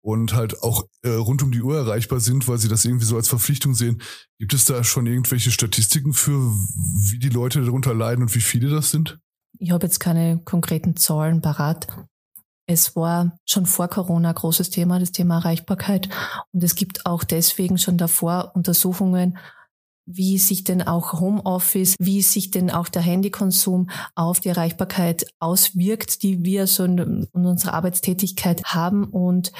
und 0.02 0.34
halt 0.34 0.62
auch 0.64 0.88
äh, 1.04 1.10
rund 1.10 1.44
um 1.44 1.52
die 1.52 1.62
Uhr 1.62 1.78
erreichbar 1.78 2.20
sind, 2.20 2.48
weil 2.48 2.58
sie 2.58 2.68
das 2.68 2.86
irgendwie 2.86 3.06
so 3.06 3.16
als 3.16 3.28
Verpflichtung 3.28 3.76
sehen. 3.76 4.02
Gibt 4.40 4.54
es 4.54 4.66
da 4.66 4.84
schon 4.84 5.06
irgendwelche 5.06 5.52
Statistiken 5.52 6.14
für, 6.14 6.54
wie 7.12 7.20
die 7.20 7.30
Leute 7.30 7.64
darunter 7.64 7.94
leiden 7.94 8.24
und 8.24 8.36
wie 8.36 8.42
viele 8.42 8.70
das 8.70 8.92
sind? 8.92 9.20
Ich 9.60 9.72
habe 9.72 9.86
jetzt 9.86 10.00
keine 10.00 10.40
konkreten 10.40 10.96
Zahlen 10.96 11.42
parat. 11.42 11.88
Es 12.68 12.96
war 12.96 13.38
schon 13.46 13.66
vor 13.66 13.88
Corona 13.88 14.30
ein 14.30 14.36
großes 14.36 14.70
Thema, 14.70 15.00
das 15.00 15.12
Thema 15.12 15.38
Erreichbarkeit. 15.38 16.10
Und 16.52 16.64
es 16.64 16.76
gibt 16.76 17.06
auch 17.06 17.24
deswegen 17.24 17.78
schon 17.78 17.98
davor 17.98 18.52
Untersuchungen, 18.56 19.38
wie 20.06 20.38
sich 20.38 20.64
denn 20.64 20.82
auch 20.82 21.20
Homeoffice, 21.20 21.96
wie 22.00 22.22
sich 22.22 22.52
denn 22.52 22.72
auch 22.72 22.88
der 22.88 23.02
Handykonsum 23.02 23.90
auf 24.16 24.40
die 24.40 24.50
Erreichbarkeit 24.50 25.26
auswirkt, 25.40 26.24
die 26.24 26.44
wir 26.44 26.68
so 26.68 26.84
in, 26.86 27.28
unserer 27.34 27.74
Arbeitstätigkeit 27.74 28.64
haben. 28.66 29.06
Und 29.06 29.52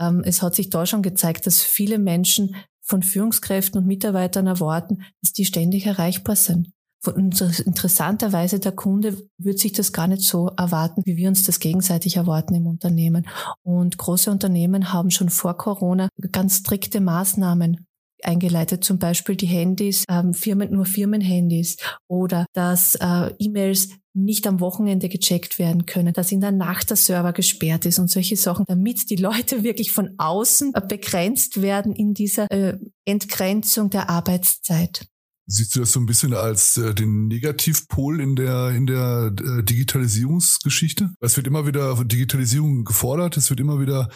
ähm, 0.00 0.22
es 0.24 0.42
hat 0.42 0.54
sich 0.54 0.70
da 0.70 0.86
schon 0.86 1.02
gezeigt, 1.02 1.46
dass 1.46 1.62
viele 1.62 1.98
Menschen 1.98 2.56
von 2.80 3.02
Führungskräften 3.02 3.80
und 3.80 3.86
Mitarbeitern 3.86 4.46
erwarten, 4.46 5.04
dass 5.20 5.32
die 5.32 5.44
ständig 5.44 5.86
erreichbar 5.86 6.36
sind. 6.36 6.72
Interessanterweise 7.06 8.60
der 8.60 8.72
Kunde 8.72 9.16
wird 9.38 9.58
sich 9.58 9.72
das 9.72 9.92
gar 9.92 10.06
nicht 10.06 10.22
so 10.22 10.48
erwarten, 10.56 11.02
wie 11.04 11.16
wir 11.16 11.28
uns 11.28 11.42
das 11.42 11.58
gegenseitig 11.58 12.16
erwarten 12.16 12.54
im 12.54 12.66
Unternehmen. 12.66 13.26
Und 13.62 13.98
große 13.98 14.30
Unternehmen 14.30 14.92
haben 14.92 15.10
schon 15.10 15.28
vor 15.28 15.56
Corona 15.56 16.08
ganz 16.30 16.58
strikte 16.58 17.00
Maßnahmen 17.00 17.86
eingeleitet, 18.22 18.84
zum 18.84 18.98
Beispiel 18.98 19.36
die 19.36 19.46
Handys, 19.46 20.04
ähm, 20.08 20.34
Firmen, 20.34 20.72
nur 20.72 20.86
Firmenhandys 20.86 21.76
oder 22.08 22.46
dass 22.52 22.94
äh, 22.94 23.32
E-Mails 23.38 23.90
nicht 24.14 24.46
am 24.46 24.60
Wochenende 24.60 25.08
gecheckt 25.08 25.58
werden 25.58 25.86
können, 25.86 26.12
dass 26.12 26.32
in 26.32 26.40
der 26.40 26.52
Nacht 26.52 26.90
der 26.90 26.96
Server 26.96 27.32
gesperrt 27.32 27.86
ist 27.86 27.98
und 27.98 28.10
solche 28.10 28.36
Sachen, 28.36 28.64
damit 28.68 29.10
die 29.10 29.16
Leute 29.16 29.62
wirklich 29.64 29.92
von 29.92 30.14
außen 30.18 30.72
begrenzt 30.88 31.62
werden 31.62 31.94
in 31.94 32.14
dieser 32.14 32.50
äh, 32.50 32.78
Entgrenzung 33.04 33.90
der 33.90 34.10
Arbeitszeit. 34.10 35.06
Siehst 35.46 35.74
du 35.74 35.80
das 35.80 35.92
so 35.92 36.00
ein 36.00 36.06
bisschen 36.06 36.34
als 36.34 36.76
äh, 36.76 36.94
den 36.94 37.26
Negativpol 37.26 38.20
in 38.20 38.36
der, 38.36 38.70
in 38.70 38.86
der 38.86 39.32
äh, 39.36 39.62
Digitalisierungsgeschichte? 39.62 41.10
Es 41.20 41.36
wird 41.36 41.46
immer 41.46 41.66
wieder 41.66 42.04
Digitalisierung 42.04 42.84
gefordert, 42.84 43.36
es 43.36 43.50
wird 43.50 43.60
immer 43.60 43.80
wieder 43.80 44.08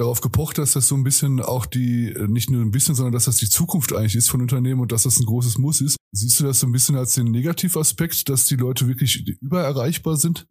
darauf 0.00 0.22
gepocht, 0.22 0.56
dass 0.58 0.72
das 0.72 0.88
so 0.88 0.94
ein 0.94 1.04
bisschen 1.04 1.40
auch 1.40 1.66
die, 1.66 2.12
äh, 2.12 2.26
nicht 2.26 2.50
nur 2.50 2.62
ein 2.62 2.70
bisschen, 2.70 2.94
sondern 2.94 3.12
dass 3.12 3.26
das 3.26 3.36
die 3.36 3.48
Zukunft 3.48 3.92
eigentlich 3.92 4.16
ist 4.16 4.30
von 4.30 4.40
Unternehmen 4.40 4.80
und 4.80 4.92
dass 4.92 5.02
das 5.02 5.18
ein 5.18 5.26
großes 5.26 5.58
Muss 5.58 5.80
ist. 5.80 5.96
Siehst 6.12 6.40
du 6.40 6.44
das 6.44 6.60
so 6.60 6.66
ein 6.66 6.72
bisschen 6.72 6.96
als 6.96 7.14
den 7.14 7.30
Negativaspekt, 7.30 8.28
dass 8.28 8.46
die 8.46 8.56
Leute 8.56 8.88
wirklich 8.88 9.26
übererreichbar 9.40 10.16
sind? 10.16 10.46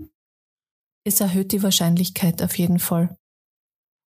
Es 1.03 1.19
erhöht 1.19 1.51
die 1.51 1.63
Wahrscheinlichkeit 1.63 2.43
auf 2.43 2.57
jeden 2.57 2.77
Fall. 2.77 3.17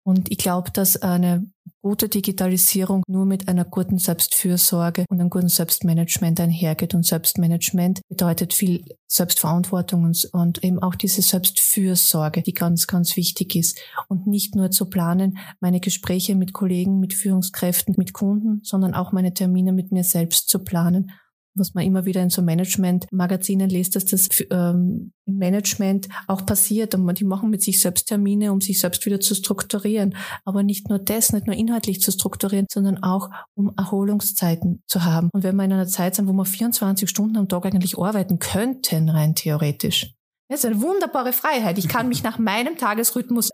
Und 0.05 0.31
ich 0.31 0.37
glaube, 0.37 0.69
dass 0.71 1.01
eine 1.01 1.49
gute 1.81 2.09
Digitalisierung 2.09 3.03
nur 3.07 3.25
mit 3.25 3.47
einer 3.47 3.65
guten 3.65 3.97
Selbstfürsorge 3.97 5.05
und 5.09 5.19
einem 5.19 5.31
guten 5.31 5.49
Selbstmanagement 5.49 6.39
einhergeht. 6.39 6.93
Und 6.93 7.05
Selbstmanagement 7.05 8.01
bedeutet 8.07 8.53
viel 8.53 8.85
Selbstverantwortung 9.07 10.03
und, 10.03 10.25
und 10.31 10.63
eben 10.63 10.77
auch 10.79 10.95
diese 10.95 11.23
Selbstfürsorge, 11.23 12.43
die 12.43 12.53
ganz, 12.53 12.85
ganz 12.85 13.15
wichtig 13.17 13.55
ist. 13.55 13.79
Und 14.07 14.27
nicht 14.27 14.55
nur 14.55 14.69
zu 14.69 14.89
planen, 14.89 15.39
meine 15.59 15.79
Gespräche 15.79 16.35
mit 16.35 16.53
Kollegen, 16.53 16.99
mit 16.99 17.13
Führungskräften, 17.13 17.95
mit 17.97 18.13
Kunden, 18.13 18.61
sondern 18.63 18.93
auch 18.93 19.11
meine 19.11 19.33
Termine 19.33 19.73
mit 19.73 19.91
mir 19.91 20.03
selbst 20.03 20.49
zu 20.49 20.59
planen 20.59 21.11
was 21.55 21.73
man 21.73 21.83
immer 21.85 22.05
wieder 22.05 22.21
in 22.21 22.29
so 22.29 22.41
Management-Magazinen 22.41 23.69
liest, 23.69 23.95
dass 23.95 24.05
das 24.05 24.29
ähm, 24.51 25.13
im 25.25 25.37
Management 25.37 26.07
auch 26.27 26.45
passiert 26.45 26.93
und 26.95 27.19
die 27.19 27.23
machen 27.23 27.49
mit 27.49 27.63
sich 27.63 27.79
selbst 27.79 28.07
Termine, 28.07 28.51
um 28.51 28.61
sich 28.61 28.79
selbst 28.79 29.05
wieder 29.05 29.19
zu 29.19 29.35
strukturieren. 29.35 30.15
Aber 30.43 30.63
nicht 30.63 30.89
nur 30.89 30.99
das, 30.99 31.33
nicht 31.33 31.47
nur 31.47 31.55
inhaltlich 31.55 32.01
zu 32.01 32.11
strukturieren, 32.11 32.67
sondern 32.71 33.01
auch 33.01 33.29
um 33.55 33.73
Erholungszeiten 33.77 34.83
zu 34.87 35.03
haben. 35.03 35.29
Und 35.33 35.43
wenn 35.43 35.55
wir 35.55 35.63
in 35.63 35.73
einer 35.73 35.87
Zeit 35.87 36.15
sind, 36.15 36.27
wo 36.27 36.33
wir 36.33 36.45
24 36.45 37.09
Stunden 37.09 37.37
am 37.37 37.47
Tag 37.47 37.65
eigentlich 37.65 37.97
arbeiten 37.97 38.39
könnten, 38.39 39.09
rein 39.09 39.35
theoretisch, 39.35 40.13
das 40.47 40.59
ist 40.59 40.65
eine 40.65 40.81
wunderbare 40.81 41.33
Freiheit. 41.33 41.79
Ich 41.79 41.87
kann 41.87 42.07
mich 42.07 42.21
nach 42.23 42.37
meinem 42.37 42.77
Tagesrhythmus 42.77 43.49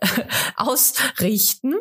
ausrichten 0.56 1.74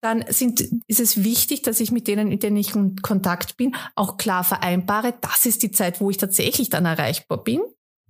dann 0.00 0.24
sind, 0.28 0.60
ist 0.86 1.00
es 1.00 1.24
wichtig, 1.24 1.62
dass 1.62 1.80
ich 1.80 1.92
mit 1.92 2.08
denen, 2.08 2.28
mit 2.28 2.42
denen 2.42 2.56
ich 2.56 2.74
in 2.74 2.96
Kontakt 2.96 3.56
bin, 3.56 3.76
auch 3.94 4.16
klar 4.16 4.44
vereinbare, 4.44 5.14
das 5.20 5.46
ist 5.46 5.62
die 5.62 5.70
Zeit, 5.70 6.00
wo 6.00 6.10
ich 6.10 6.16
tatsächlich 6.16 6.70
dann 6.70 6.86
erreichbar 6.86 7.42
bin. 7.42 7.60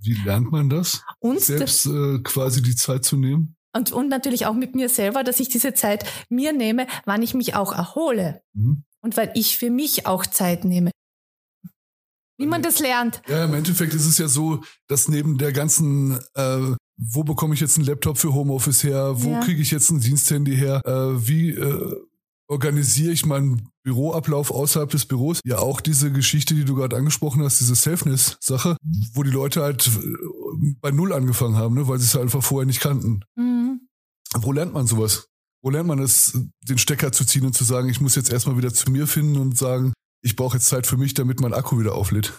Wie 0.03 0.15
lernt 0.25 0.51
man 0.51 0.71
das? 0.71 1.03
Und 1.19 1.41
selbst 1.41 1.87
äh, 1.87 2.21
quasi 2.23 2.63
die 2.63 2.77
Zeit 2.77 3.05
zu 3.05 3.17
nehmen? 3.17 3.57
Und, 3.73 3.93
und 3.93 4.09
natürlich 4.09 4.47
auch 4.47 4.55
mit 4.55 4.75
mir 4.75 4.89
selber, 4.89 5.23
dass 5.23 5.41
ich 5.41 5.49
diese 5.49 5.75
Zeit 5.75 6.05
mir 6.29 6.53
nehme, 6.53 6.87
wann 7.05 7.23
ich 7.23 7.35
mich 7.35 7.55
auch 7.55 7.73
erhole. 7.73 8.43
Mhm. 8.55 8.85
Und 9.03 9.17
weil 9.17 9.31
ich 9.35 9.59
für 9.59 9.71
mich 9.71 10.07
auch 10.07 10.27
Zeit 10.27 10.65
nehme. 10.65 10.91
Wie 12.41 12.47
man 12.47 12.63
das 12.63 12.79
lernt. 12.79 13.21
Ja, 13.29 13.45
im 13.45 13.53
Endeffekt 13.53 13.93
ist 13.93 14.07
es 14.07 14.17
ja 14.17 14.27
so, 14.27 14.63
dass 14.89 15.09
neben 15.09 15.37
der 15.37 15.53
ganzen, 15.53 16.19
äh, 16.35 16.75
wo 16.97 17.23
bekomme 17.23 17.53
ich 17.53 17.61
jetzt 17.61 17.77
einen 17.77 17.87
Laptop 17.87 18.17
für 18.17 18.33
Homeoffice 18.33 18.83
her, 18.83 19.23
wo 19.23 19.33
ja. 19.33 19.41
kriege 19.41 19.61
ich 19.61 19.71
jetzt 19.71 19.91
ein 19.91 20.01
Diensthandy 20.01 20.57
her, 20.57 20.81
äh, 20.87 21.29
wie 21.29 21.51
äh, 21.51 21.97
organisiere 22.49 23.13
ich 23.13 23.27
meinen 23.27 23.69
Büroablauf 23.83 24.51
außerhalb 24.51 24.89
des 24.89 25.05
Büros. 25.05 25.41
Ja, 25.45 25.59
auch 25.59 25.83
diese 25.83 26.11
Geschichte, 26.13 26.55
die 26.55 26.65
du 26.65 26.75
gerade 26.75 26.97
angesprochen 26.97 27.43
hast, 27.43 27.61
diese 27.61 27.75
Safeness-Sache, 27.75 28.75
wo 29.13 29.23
die 29.23 29.31
Leute 29.31 29.61
halt 29.61 29.87
äh, 29.89 30.73
bei 30.81 30.93
Null 30.93 31.13
angefangen 31.13 31.57
haben, 31.57 31.75
ne, 31.75 31.89
weil 31.89 31.99
sie 31.99 32.07
es 32.07 32.15
halt 32.15 32.23
einfach 32.23 32.43
vorher 32.43 32.67
nicht 32.67 32.81
kannten. 32.81 33.21
Mhm. 33.37 33.83
Wo 34.39 34.53
lernt 34.53 34.73
man 34.73 34.87
sowas? 34.87 35.27
Wo 35.63 35.69
lernt 35.69 35.89
man 35.89 35.99
es, 35.99 36.41
den 36.67 36.79
Stecker 36.79 37.13
zu 37.13 37.27
ziehen 37.27 37.45
und 37.45 37.55
zu 37.55 37.65
sagen, 37.65 37.91
ich 37.91 38.01
muss 38.01 38.15
jetzt 38.15 38.33
erstmal 38.33 38.57
wieder 38.57 38.73
zu 38.73 38.91
mir 38.91 39.07
finden 39.07 39.37
und 39.37 39.59
sagen, 39.59 39.93
ich 40.23 40.37
brauche 40.37 40.57
jetzt 40.57 40.69
Zeit 40.69 40.87
für 40.87 40.97
mich, 40.97 41.15
damit 41.15 41.41
mein 41.41 41.55
Akku 41.55 41.79
wieder 41.79 41.95
auflädt? 41.95 42.33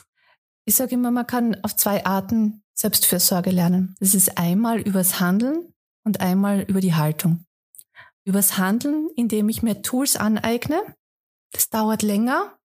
Ich 0.65 0.75
sage 0.75 0.95
immer, 0.95 1.11
man 1.11 1.27
kann 1.27 1.57
auf 1.63 1.75
zwei 1.75 2.05
Arten 2.05 2.63
Selbstfürsorge 2.73 3.51
lernen. 3.51 3.95
Das 3.99 4.13
ist 4.13 4.37
einmal 4.37 4.79
übers 4.79 5.19
Handeln 5.19 5.73
und 6.03 6.21
einmal 6.21 6.61
über 6.61 6.81
die 6.81 6.93
Haltung. 6.93 7.45
Übers 8.23 8.57
Handeln, 8.57 9.09
indem 9.15 9.49
ich 9.49 9.63
mir 9.63 9.81
Tools 9.81 10.15
aneigne. 10.15 10.79
Das 11.51 11.69
dauert 11.69 12.01
länger, 12.01 12.57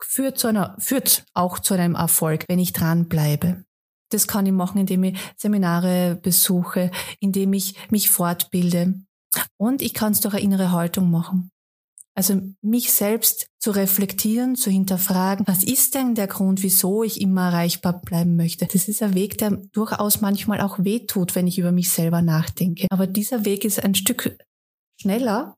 führt, 0.00 0.38
zu 0.38 0.48
einer, 0.48 0.76
führt 0.78 1.24
auch 1.34 1.58
zu 1.58 1.74
einem 1.74 1.94
Erfolg, 1.94 2.44
wenn 2.48 2.58
ich 2.58 2.72
dranbleibe. 2.72 3.64
Das 4.10 4.28
kann 4.28 4.46
ich 4.46 4.52
machen, 4.52 4.78
indem 4.78 5.04
ich 5.04 5.18
Seminare 5.36 6.16
besuche, 6.20 6.90
indem 7.20 7.52
ich 7.52 7.90
mich 7.90 8.10
fortbilde. 8.10 8.94
Und 9.56 9.82
ich 9.82 9.94
kann 9.94 10.12
es 10.12 10.20
durch 10.20 10.34
eine 10.34 10.42
innere 10.42 10.72
Haltung 10.72 11.10
machen. 11.10 11.50
Also 12.14 12.40
mich 12.62 12.92
selbst 12.92 13.48
zu 13.66 13.72
reflektieren, 13.72 14.54
zu 14.54 14.70
hinterfragen, 14.70 15.44
was 15.48 15.64
ist 15.64 15.96
denn 15.96 16.14
der 16.14 16.28
Grund, 16.28 16.62
wieso 16.62 17.02
ich 17.02 17.20
immer 17.20 17.46
erreichbar 17.46 18.00
bleiben 18.00 18.36
möchte. 18.36 18.64
Das 18.64 18.86
ist 18.86 19.02
ein 19.02 19.14
Weg, 19.14 19.38
der 19.38 19.56
durchaus 19.72 20.20
manchmal 20.20 20.60
auch 20.60 20.78
wehtut, 20.78 21.34
wenn 21.34 21.48
ich 21.48 21.58
über 21.58 21.72
mich 21.72 21.90
selber 21.90 22.22
nachdenke. 22.22 22.86
Aber 22.90 23.08
dieser 23.08 23.44
Weg 23.44 23.64
ist 23.64 23.82
ein 23.82 23.96
Stück 23.96 24.38
schneller, 25.00 25.56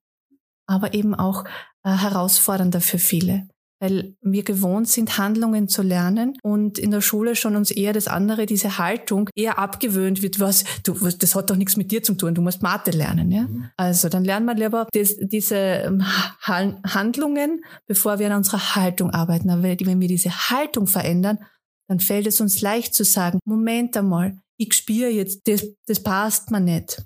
aber 0.66 0.94
eben 0.94 1.14
auch 1.14 1.44
äh, 1.84 1.90
herausfordernder 1.90 2.80
für 2.80 2.98
viele 2.98 3.46
weil 3.80 4.16
wir 4.20 4.42
gewohnt 4.42 4.88
sind, 4.88 5.18
Handlungen 5.18 5.68
zu 5.68 5.82
lernen 5.82 6.36
und 6.42 6.78
in 6.78 6.90
der 6.90 7.00
Schule 7.00 7.36
schon 7.36 7.56
uns 7.56 7.70
eher 7.70 7.92
das 7.92 8.08
andere, 8.08 8.46
diese 8.46 8.78
Haltung, 8.78 9.30
eher 9.34 9.58
abgewöhnt 9.58 10.22
wird, 10.22 10.40
was, 10.40 10.64
du, 10.82 10.94
das 10.94 11.34
hat 11.34 11.50
doch 11.50 11.56
nichts 11.56 11.76
mit 11.76 11.90
dir 11.90 12.02
zu 12.02 12.14
tun, 12.14 12.34
du 12.34 12.42
musst 12.42 12.62
Mathe 12.62 12.90
lernen. 12.90 13.30
Ja? 13.30 13.42
Mhm. 13.42 13.70
Also 13.76 14.08
dann 14.08 14.24
lernen 14.24 14.46
wir 14.46 14.54
lieber 14.54 14.88
das, 14.92 15.16
diese 15.20 15.56
ähm, 15.56 16.04
Handlungen, 16.42 17.62
bevor 17.86 18.18
wir 18.18 18.26
an 18.26 18.38
unserer 18.38 18.74
Haltung 18.74 19.10
arbeiten. 19.10 19.50
Aber 19.50 19.62
wenn 19.62 20.00
wir 20.00 20.08
diese 20.08 20.50
Haltung 20.50 20.86
verändern, 20.86 21.38
dann 21.88 22.00
fällt 22.00 22.26
es 22.26 22.40
uns 22.40 22.60
leicht 22.60 22.94
zu 22.94 23.04
sagen, 23.04 23.38
Moment 23.44 23.96
einmal, 23.96 24.38
ich 24.58 24.74
spüre 24.74 25.10
jetzt, 25.10 25.46
das, 25.46 25.64
das 25.86 26.02
passt 26.02 26.50
mir 26.50 26.60
nicht. 26.60 27.02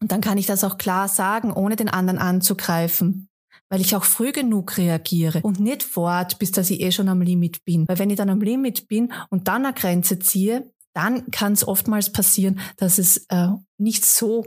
Und 0.00 0.12
dann 0.12 0.20
kann 0.20 0.38
ich 0.38 0.46
das 0.46 0.64
auch 0.64 0.78
klar 0.78 1.08
sagen, 1.08 1.52
ohne 1.52 1.76
den 1.76 1.88
anderen 1.88 2.18
anzugreifen. 2.18 3.27
Weil 3.70 3.80
ich 3.80 3.94
auch 3.94 4.04
früh 4.04 4.32
genug 4.32 4.78
reagiere 4.78 5.40
und 5.42 5.60
nicht 5.60 5.82
fort, 5.82 6.38
bis 6.38 6.52
dass 6.52 6.70
ich 6.70 6.80
eh 6.80 6.90
schon 6.90 7.08
am 7.08 7.20
Limit 7.20 7.64
bin. 7.64 7.86
Weil 7.86 7.98
wenn 7.98 8.10
ich 8.10 8.16
dann 8.16 8.30
am 8.30 8.40
Limit 8.40 8.88
bin 8.88 9.12
und 9.28 9.48
dann 9.48 9.66
eine 9.66 9.74
Grenze 9.74 10.18
ziehe, 10.18 10.70
dann 10.94 11.30
kann 11.30 11.52
es 11.52 11.66
oftmals 11.66 12.10
passieren, 12.10 12.60
dass 12.76 12.98
es 12.98 13.26
äh, 13.28 13.48
nicht 13.76 14.04
so 14.04 14.46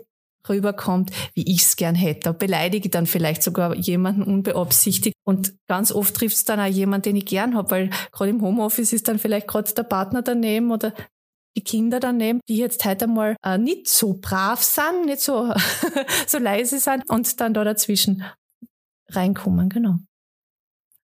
rüberkommt, 0.50 1.12
wie 1.34 1.50
ich 1.50 1.62
es 1.62 1.75
gern 1.75 1.96
hätte. 1.96 2.34
Beleidige 2.34 2.90
dann 2.90 3.06
vielleicht 3.06 3.44
sogar 3.44 3.75
jemanden 3.75 4.24
unbeabsichtigt. 4.24 5.16
Und 5.24 5.54
ganz 5.68 5.92
oft 5.92 6.16
trifft 6.16 6.36
es 6.36 6.46
dann 6.46 6.60
auch 6.60 6.66
jemanden, 6.66 7.04
den 7.04 7.16
ich 7.18 7.25
gern 7.25 7.56
habe, 7.56 7.72
weil 7.72 7.90
gerade 8.12 8.32
im 8.32 8.42
Homeoffice 8.42 8.94
ist 8.94 9.08
dann 9.08 9.20
vielleicht 9.20 9.48
gerade 9.48 9.74
der 9.74 9.84
Partner 9.84 10.22
daneben 10.22 10.72
oder 10.72 10.94
die 11.56 11.63
Kinder 11.63 12.00
daneben, 12.00 12.40
die 12.48 12.58
jetzt 12.58 12.86
heute 12.86 13.08
mal 13.08 13.36
äh, 13.44 13.58
nicht 13.58 13.88
so 13.88 14.18
brav 14.20 14.63
sind, 14.63 15.06
nicht 15.06 15.22
so, 15.22 15.54
so 16.28 16.38
leise 16.38 16.80
sind 16.80 17.10
und 17.10 17.40
dann 17.40 17.54
da 17.54 17.63
dazwischen 17.63 18.24
reinkommen, 19.15 19.70
genau. 19.70 20.00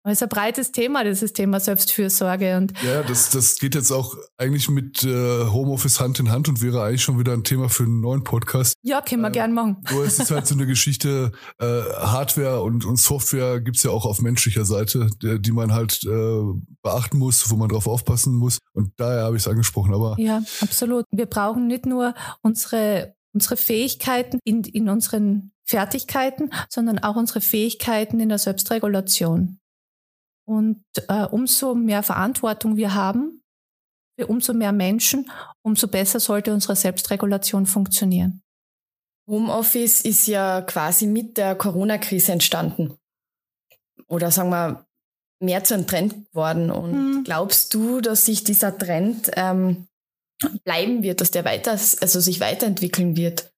Aber 0.05 0.11
es 0.11 0.17
ist 0.17 0.23
ein 0.23 0.29
breites 0.29 0.73
Thema, 0.73 1.05
dieses 1.05 1.31
Thema 1.31 1.61
Selbstfürsorge. 1.61 2.57
Und 2.57 2.73
ja, 2.83 3.03
das, 3.03 3.29
das 3.29 3.57
geht 3.57 3.73
jetzt 3.73 3.89
auch 3.89 4.17
eigentlich 4.37 4.69
mit 4.69 5.01
äh, 5.05 5.45
Homeoffice 5.45 6.01
Hand 6.01 6.19
in 6.19 6.29
Hand 6.29 6.49
und 6.49 6.61
wäre 6.61 6.83
eigentlich 6.83 7.03
schon 7.03 7.19
wieder 7.19 7.31
ein 7.31 7.45
Thema 7.45 7.69
für 7.69 7.83
einen 7.83 8.01
neuen 8.01 8.25
Podcast. 8.25 8.73
Ja, 8.81 8.99
können 8.99 9.21
wir 9.21 9.29
äh, 9.29 9.31
gern 9.31 9.53
machen. 9.53 9.77
Nur 9.89 10.03
es 10.03 10.19
ist 10.19 10.29
halt 10.29 10.45
so 10.45 10.55
eine 10.55 10.67
Geschichte, 10.67 11.31
äh, 11.57 11.65
Hardware 11.65 12.63
und, 12.63 12.83
und 12.83 12.97
Software 12.97 13.61
gibt's 13.61 13.83
ja 13.83 13.91
auch 13.91 14.05
auf 14.05 14.21
menschlicher 14.21 14.65
Seite, 14.65 15.07
der, 15.21 15.39
die 15.39 15.53
man 15.53 15.73
halt 15.73 16.03
äh, 16.03 16.41
beachten 16.81 17.17
muss, 17.17 17.49
wo 17.49 17.55
man 17.55 17.69
drauf 17.69 17.87
aufpassen 17.87 18.35
muss. 18.35 18.57
Und 18.73 18.91
daher 18.97 19.23
habe 19.23 19.37
ich 19.37 19.43
es 19.43 19.47
angesprochen. 19.47 19.93
Aber 19.93 20.17
ja, 20.19 20.41
absolut. 20.59 21.05
Wir 21.11 21.27
brauchen 21.27 21.67
nicht 21.67 21.85
nur 21.85 22.13
unsere 22.41 23.15
unsere 23.33 23.57
Fähigkeiten 23.57 24.39
in, 24.43 24.63
in 24.63 24.89
unseren 24.89 25.52
Fertigkeiten, 25.65 26.51
sondern 26.69 26.99
auch 26.99 27.15
unsere 27.15 27.41
Fähigkeiten 27.41 28.19
in 28.19 28.29
der 28.29 28.37
Selbstregulation. 28.37 29.59
Und 30.45 30.83
äh, 31.07 31.25
umso 31.25 31.73
mehr 31.73 32.03
Verantwortung 32.03 32.75
wir 32.75 32.93
haben, 32.93 33.41
für 34.19 34.27
umso 34.27 34.53
mehr 34.53 34.71
Menschen, 34.71 35.29
umso 35.63 35.87
besser 35.87 36.19
sollte 36.19 36.53
unsere 36.53 36.75
Selbstregulation 36.75 37.65
funktionieren. 37.65 38.43
Homeoffice 39.27 40.01
ist 40.01 40.27
ja 40.27 40.61
quasi 40.61 41.07
mit 41.07 41.37
der 41.37 41.55
Corona-Krise 41.55 42.33
entstanden. 42.33 42.97
Oder 44.07 44.31
sagen 44.31 44.49
wir, 44.49 44.85
mehr 45.39 45.63
zu 45.63 45.73
einem 45.73 45.87
Trend 45.87 46.29
geworden. 46.31 46.71
Und 46.71 46.93
hm. 46.93 47.23
glaubst 47.23 47.73
du, 47.73 48.01
dass 48.01 48.25
sich 48.25 48.43
dieser 48.43 48.77
Trend 48.77 49.31
ähm, 49.35 49.87
bleiben 50.63 51.03
wird, 51.03 51.21
dass 51.21 51.31
der 51.31 51.45
weiter, 51.45 51.71
also 51.71 52.19
sich 52.19 52.39
weiterentwickeln 52.39 53.15
wird? 53.15 53.52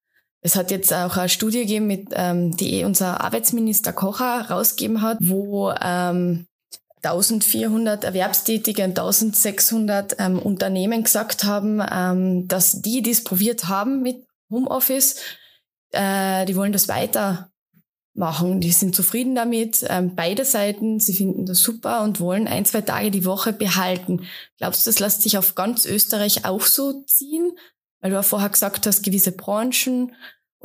Es 0.45 0.55
hat 0.55 0.69
jetzt 0.69 0.93
auch 0.93 1.17
eine 1.17 1.27
Studie 1.27 1.61
gegeben, 1.61 1.87
mit, 1.87 2.09
ähm, 2.11 2.55
die 2.55 2.83
unser 2.83 3.21
Arbeitsminister 3.21 3.93
Kocher 3.93 4.45
rausgegeben 4.47 5.01
hat, 5.01 5.17
wo 5.19 5.71
ähm, 5.71 6.45
1400 7.01 8.03
Erwerbstätige 8.03 8.83
und 8.83 8.91
1600 8.91 10.17
ähm, 10.19 10.37
Unternehmen 10.37 11.01
gesagt 11.01 11.45
haben, 11.45 11.81
ähm, 11.91 12.47
dass 12.47 12.83
die, 12.83 13.01
die 13.01 13.09
es 13.09 13.23
probiert 13.23 13.69
haben 13.69 14.03
mit 14.03 14.23
Homeoffice, 14.51 15.15
äh, 15.89 16.45
die 16.45 16.55
wollen 16.55 16.73
das 16.73 16.87
weitermachen. 16.87 18.61
Die 18.61 18.71
sind 18.71 18.95
zufrieden 18.95 19.33
damit, 19.33 19.83
ähm, 19.89 20.13
beide 20.15 20.45
Seiten, 20.45 20.99
sie 20.99 21.15
finden 21.15 21.47
das 21.47 21.61
super 21.61 22.03
und 22.03 22.19
wollen 22.19 22.47
ein, 22.47 22.65
zwei 22.65 22.81
Tage 22.81 23.09
die 23.09 23.25
Woche 23.25 23.51
behalten. 23.51 24.27
Glaubst 24.59 24.85
du, 24.85 24.91
das 24.91 24.99
lässt 24.99 25.23
sich 25.23 25.39
auf 25.39 25.55
ganz 25.55 25.87
Österreich 25.87 26.45
auch 26.45 26.61
so 26.61 27.01
ziehen? 27.07 27.51
Weil 27.99 28.11
du 28.11 28.19
auch 28.19 28.23
vorher 28.23 28.49
gesagt 28.49 28.85
hast, 28.85 29.01
gewisse 29.01 29.31
Branchen 29.31 30.11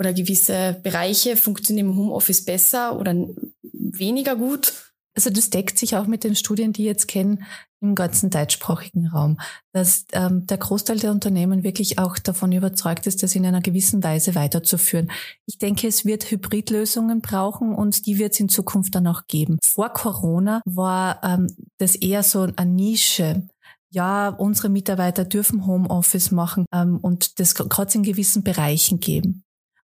oder 0.01 0.15
gewisse 0.15 0.81
Bereiche 0.83 1.37
funktionieren 1.37 1.91
im 1.91 1.97
Homeoffice 1.97 2.45
besser 2.45 2.99
oder 2.99 3.15
weniger 3.63 4.35
gut. 4.35 4.73
Also 5.15 5.29
das 5.29 5.51
deckt 5.51 5.79
sich 5.79 5.95
auch 5.97 6.07
mit 6.07 6.25
den 6.25 6.35
Studien, 6.35 6.73
die 6.73 6.85
jetzt 6.85 7.07
kennen 7.07 7.45
im 7.83 7.95
ganzen 7.95 8.31
deutschsprachigen 8.31 9.09
Raum, 9.09 9.39
dass 9.73 10.07
ähm, 10.13 10.47
der 10.47 10.57
Großteil 10.59 10.99
der 10.99 11.11
Unternehmen 11.11 11.65
wirklich 11.65 11.99
auch 11.99 12.19
davon 12.19 12.53
überzeugt 12.53 13.07
ist, 13.07 13.23
das 13.23 13.35
in 13.35 13.45
einer 13.45 13.61
gewissen 13.61 14.03
Weise 14.03 14.35
weiterzuführen. 14.35 15.11
Ich 15.47 15.59
denke, 15.59 15.87
es 15.87 16.05
wird 16.07 16.31
Hybridlösungen 16.31 17.21
brauchen 17.21 17.75
und 17.75 18.07
die 18.07 18.19
wird 18.19 18.33
es 18.33 18.41
in 18.41 18.49
Zukunft 18.49 18.95
dann 18.95 19.07
auch 19.07 19.27
geben. 19.27 19.59
Vor 19.63 19.91
Corona 19.91 20.63
war 20.65 21.23
ähm, 21.23 21.49
das 21.79 21.97
eher 21.97 22.23
so 22.23 22.49
eine 22.57 22.71
Nische 22.71 23.49
ja, 23.93 24.29
unsere 24.29 24.69
Mitarbeiter 24.69 25.25
dürfen 25.25 25.67
Homeoffice 25.67 26.31
machen 26.31 26.65
ähm, 26.73 26.99
und 27.03 27.41
das 27.41 27.55
kann 27.57 27.89
es 27.89 27.95
in 27.97 28.05
gewissen 28.05 28.45
Bereichen 28.45 29.01
geben. 29.01 29.43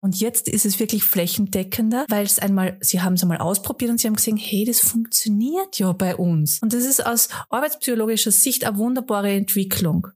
Und 0.03 0.19
jetzt 0.19 0.49
ist 0.49 0.65
es 0.65 0.81
wirklich 0.81 1.05
flächendeckender, 1.05 2.07
weil 2.09 2.25
es 2.25 2.39
einmal, 2.39 2.79
sie 2.81 3.03
haben 3.03 3.15
es 3.15 3.23
einmal 3.23 3.39
ausprobiert 3.39 3.91
und 3.91 4.01
sie 4.01 4.07
haben 4.07 4.17
gesehen, 4.17 4.39
hey, 4.39 4.65
das 4.65 4.81
funktioniert 4.81 5.79
ja 5.79 5.93
bei 5.93 6.17
uns. 6.17 6.59
Und 6.63 6.73
das 6.73 6.85
ist 6.85 7.05
aus 7.05 7.29
arbeitspsychologischer 7.51 8.31
Sicht 8.31 8.65
eine 8.65 8.79
wunderbare 8.79 9.31
Entwicklung. 9.31 10.09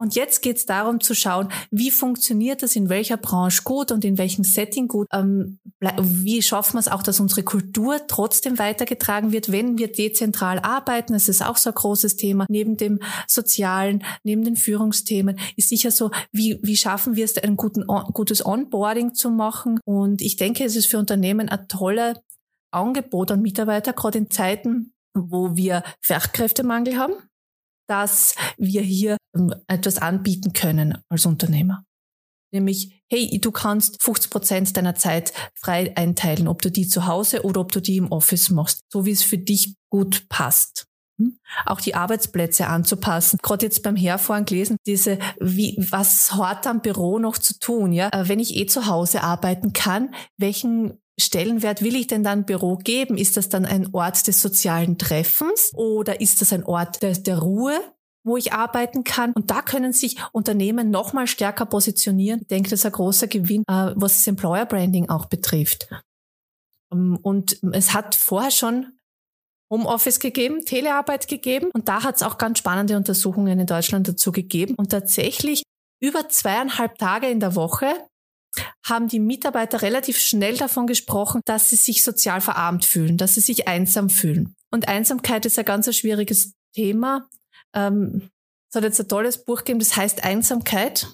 Und 0.00 0.14
jetzt 0.14 0.40
geht 0.40 0.56
es 0.56 0.64
darum 0.64 1.00
zu 1.00 1.14
schauen, 1.14 1.52
wie 1.70 1.90
funktioniert 1.90 2.62
das 2.62 2.74
in 2.74 2.88
welcher 2.88 3.18
Branche 3.18 3.62
gut 3.64 3.92
und 3.92 4.02
in 4.02 4.16
welchem 4.16 4.44
Setting 4.44 4.88
gut. 4.88 5.06
Ähm, 5.12 5.58
wie 6.00 6.40
schaffen 6.40 6.74
wir 6.74 6.80
es 6.80 6.88
auch, 6.88 7.02
dass 7.02 7.20
unsere 7.20 7.42
Kultur 7.42 8.00
trotzdem 8.08 8.58
weitergetragen 8.58 9.30
wird, 9.30 9.52
wenn 9.52 9.76
wir 9.76 9.92
dezentral 9.92 10.58
arbeiten. 10.60 11.12
Das 11.12 11.28
ist 11.28 11.44
auch 11.44 11.58
so 11.58 11.68
ein 11.68 11.74
großes 11.74 12.16
Thema. 12.16 12.46
Neben 12.48 12.78
dem 12.78 13.00
Sozialen, 13.28 14.02
neben 14.24 14.42
den 14.42 14.56
Führungsthemen 14.56 15.38
ist 15.56 15.68
sicher 15.68 15.90
so, 15.90 16.10
wie, 16.32 16.58
wie 16.62 16.78
schaffen 16.78 17.14
wir 17.14 17.26
es, 17.26 17.36
ein 17.36 17.56
guten, 17.56 17.86
gutes 17.86 18.44
Onboarding 18.44 19.12
zu 19.12 19.30
machen. 19.30 19.80
Und 19.84 20.22
ich 20.22 20.36
denke, 20.36 20.64
es 20.64 20.76
ist 20.76 20.86
für 20.86 20.98
Unternehmen 20.98 21.50
ein 21.50 21.68
toller 21.68 22.22
Angebot 22.70 23.32
an 23.32 23.42
Mitarbeiter, 23.42 23.92
gerade 23.92 24.16
in 24.16 24.30
Zeiten, 24.30 24.94
wo 25.12 25.56
wir 25.56 25.82
Fachkräftemangel 26.00 26.96
haben 26.96 27.12
dass 27.90 28.36
wir 28.56 28.82
hier 28.82 29.16
ähm, 29.36 29.52
etwas 29.66 29.98
anbieten 29.98 30.52
können 30.52 30.98
als 31.08 31.26
Unternehmer. 31.26 31.84
Nämlich, 32.52 33.02
hey, 33.10 33.38
du 33.40 33.50
kannst 33.50 34.02
50 34.02 34.30
Prozent 34.30 34.76
deiner 34.76 34.94
Zeit 34.94 35.32
frei 35.54 35.96
einteilen, 35.96 36.48
ob 36.48 36.62
du 36.62 36.70
die 36.70 36.88
zu 36.88 37.06
Hause 37.06 37.42
oder 37.42 37.60
ob 37.60 37.72
du 37.72 37.80
die 37.80 37.96
im 37.96 38.10
Office 38.10 38.50
machst, 38.50 38.80
so 38.92 39.06
wie 39.06 39.12
es 39.12 39.22
für 39.22 39.38
dich 39.38 39.74
gut 39.88 40.28
passt. 40.28 40.86
Hm? 41.20 41.38
Auch 41.66 41.80
die 41.80 41.94
Arbeitsplätze 41.94 42.66
anzupassen. 42.66 43.38
Gerade 43.42 43.66
jetzt 43.66 43.82
beim 43.82 43.96
Herfahren 43.96 44.46
gelesen, 44.46 44.76
diese, 44.86 45.18
wie, 45.38 45.76
was 45.90 46.32
hat 46.32 46.66
am 46.66 46.82
Büro 46.82 47.18
noch 47.18 47.38
zu 47.38 47.58
tun, 47.58 47.92
ja? 47.92 48.08
Äh, 48.12 48.28
wenn 48.28 48.40
ich 48.40 48.56
eh 48.56 48.66
zu 48.66 48.86
Hause 48.86 49.22
arbeiten 49.22 49.72
kann, 49.72 50.14
welchen 50.36 51.00
Stellenwert 51.20 51.82
will 51.82 51.96
ich 51.96 52.06
denn 52.06 52.24
dann 52.24 52.44
Büro 52.44 52.76
geben? 52.76 53.16
Ist 53.16 53.36
das 53.36 53.48
dann 53.48 53.64
ein 53.64 53.88
Ort 53.92 54.26
des 54.26 54.40
sozialen 54.40 54.98
Treffens 54.98 55.72
oder 55.74 56.20
ist 56.20 56.40
das 56.40 56.52
ein 56.52 56.64
Ort 56.64 57.02
der, 57.02 57.12
der 57.12 57.38
Ruhe? 57.38 57.80
wo 58.22 58.36
ich 58.36 58.52
arbeiten 58.52 59.04
kann. 59.04 59.32
Und 59.32 59.50
da 59.50 59.62
können 59.62 59.92
sich 59.92 60.18
Unternehmen 60.32 60.90
noch 60.90 61.12
mal 61.12 61.26
stärker 61.26 61.66
positionieren. 61.66 62.40
Ich 62.42 62.48
denke, 62.48 62.70
das 62.70 62.80
ist 62.80 62.86
ein 62.86 62.92
großer 62.92 63.28
Gewinn, 63.28 63.62
äh, 63.62 63.92
was 63.94 64.18
das 64.18 64.26
Employer 64.26 64.66
Branding 64.66 65.08
auch 65.08 65.26
betrifft. 65.26 65.88
Ähm, 66.92 67.18
und 67.22 67.58
es 67.72 67.94
hat 67.94 68.14
vorher 68.14 68.50
schon 68.50 68.98
Homeoffice 69.72 70.18
gegeben, 70.18 70.64
Telearbeit 70.64 71.28
gegeben 71.28 71.70
und 71.72 71.88
da 71.88 72.02
hat 72.02 72.16
es 72.16 72.22
auch 72.22 72.38
ganz 72.38 72.58
spannende 72.58 72.96
Untersuchungen 72.96 73.58
in 73.60 73.66
Deutschland 73.66 74.08
dazu 74.08 74.32
gegeben. 74.32 74.74
Und 74.74 74.90
tatsächlich 74.90 75.62
über 76.02 76.28
zweieinhalb 76.28 76.98
Tage 76.98 77.28
in 77.28 77.40
der 77.40 77.54
Woche 77.54 77.86
haben 78.84 79.08
die 79.08 79.20
Mitarbeiter 79.20 79.82
relativ 79.82 80.18
schnell 80.18 80.56
davon 80.56 80.86
gesprochen, 80.86 81.40
dass 81.44 81.70
sie 81.70 81.76
sich 81.76 82.02
sozial 82.02 82.40
verarmt 82.40 82.84
fühlen, 82.84 83.16
dass 83.16 83.34
sie 83.34 83.40
sich 83.40 83.68
einsam 83.68 84.10
fühlen. 84.10 84.54
Und 84.70 84.88
Einsamkeit 84.88 85.46
ist 85.46 85.58
ein 85.58 85.64
ganz 85.64 85.94
schwieriges 85.94 86.54
Thema. 86.74 87.28
Ähm, 87.74 88.30
es 88.68 88.76
hat 88.76 88.84
jetzt 88.84 89.00
ein 89.00 89.08
tolles 89.08 89.44
Buch 89.44 89.58
gegeben, 89.58 89.80
das 89.80 89.96
heißt 89.96 90.24
Einsamkeit 90.24 91.08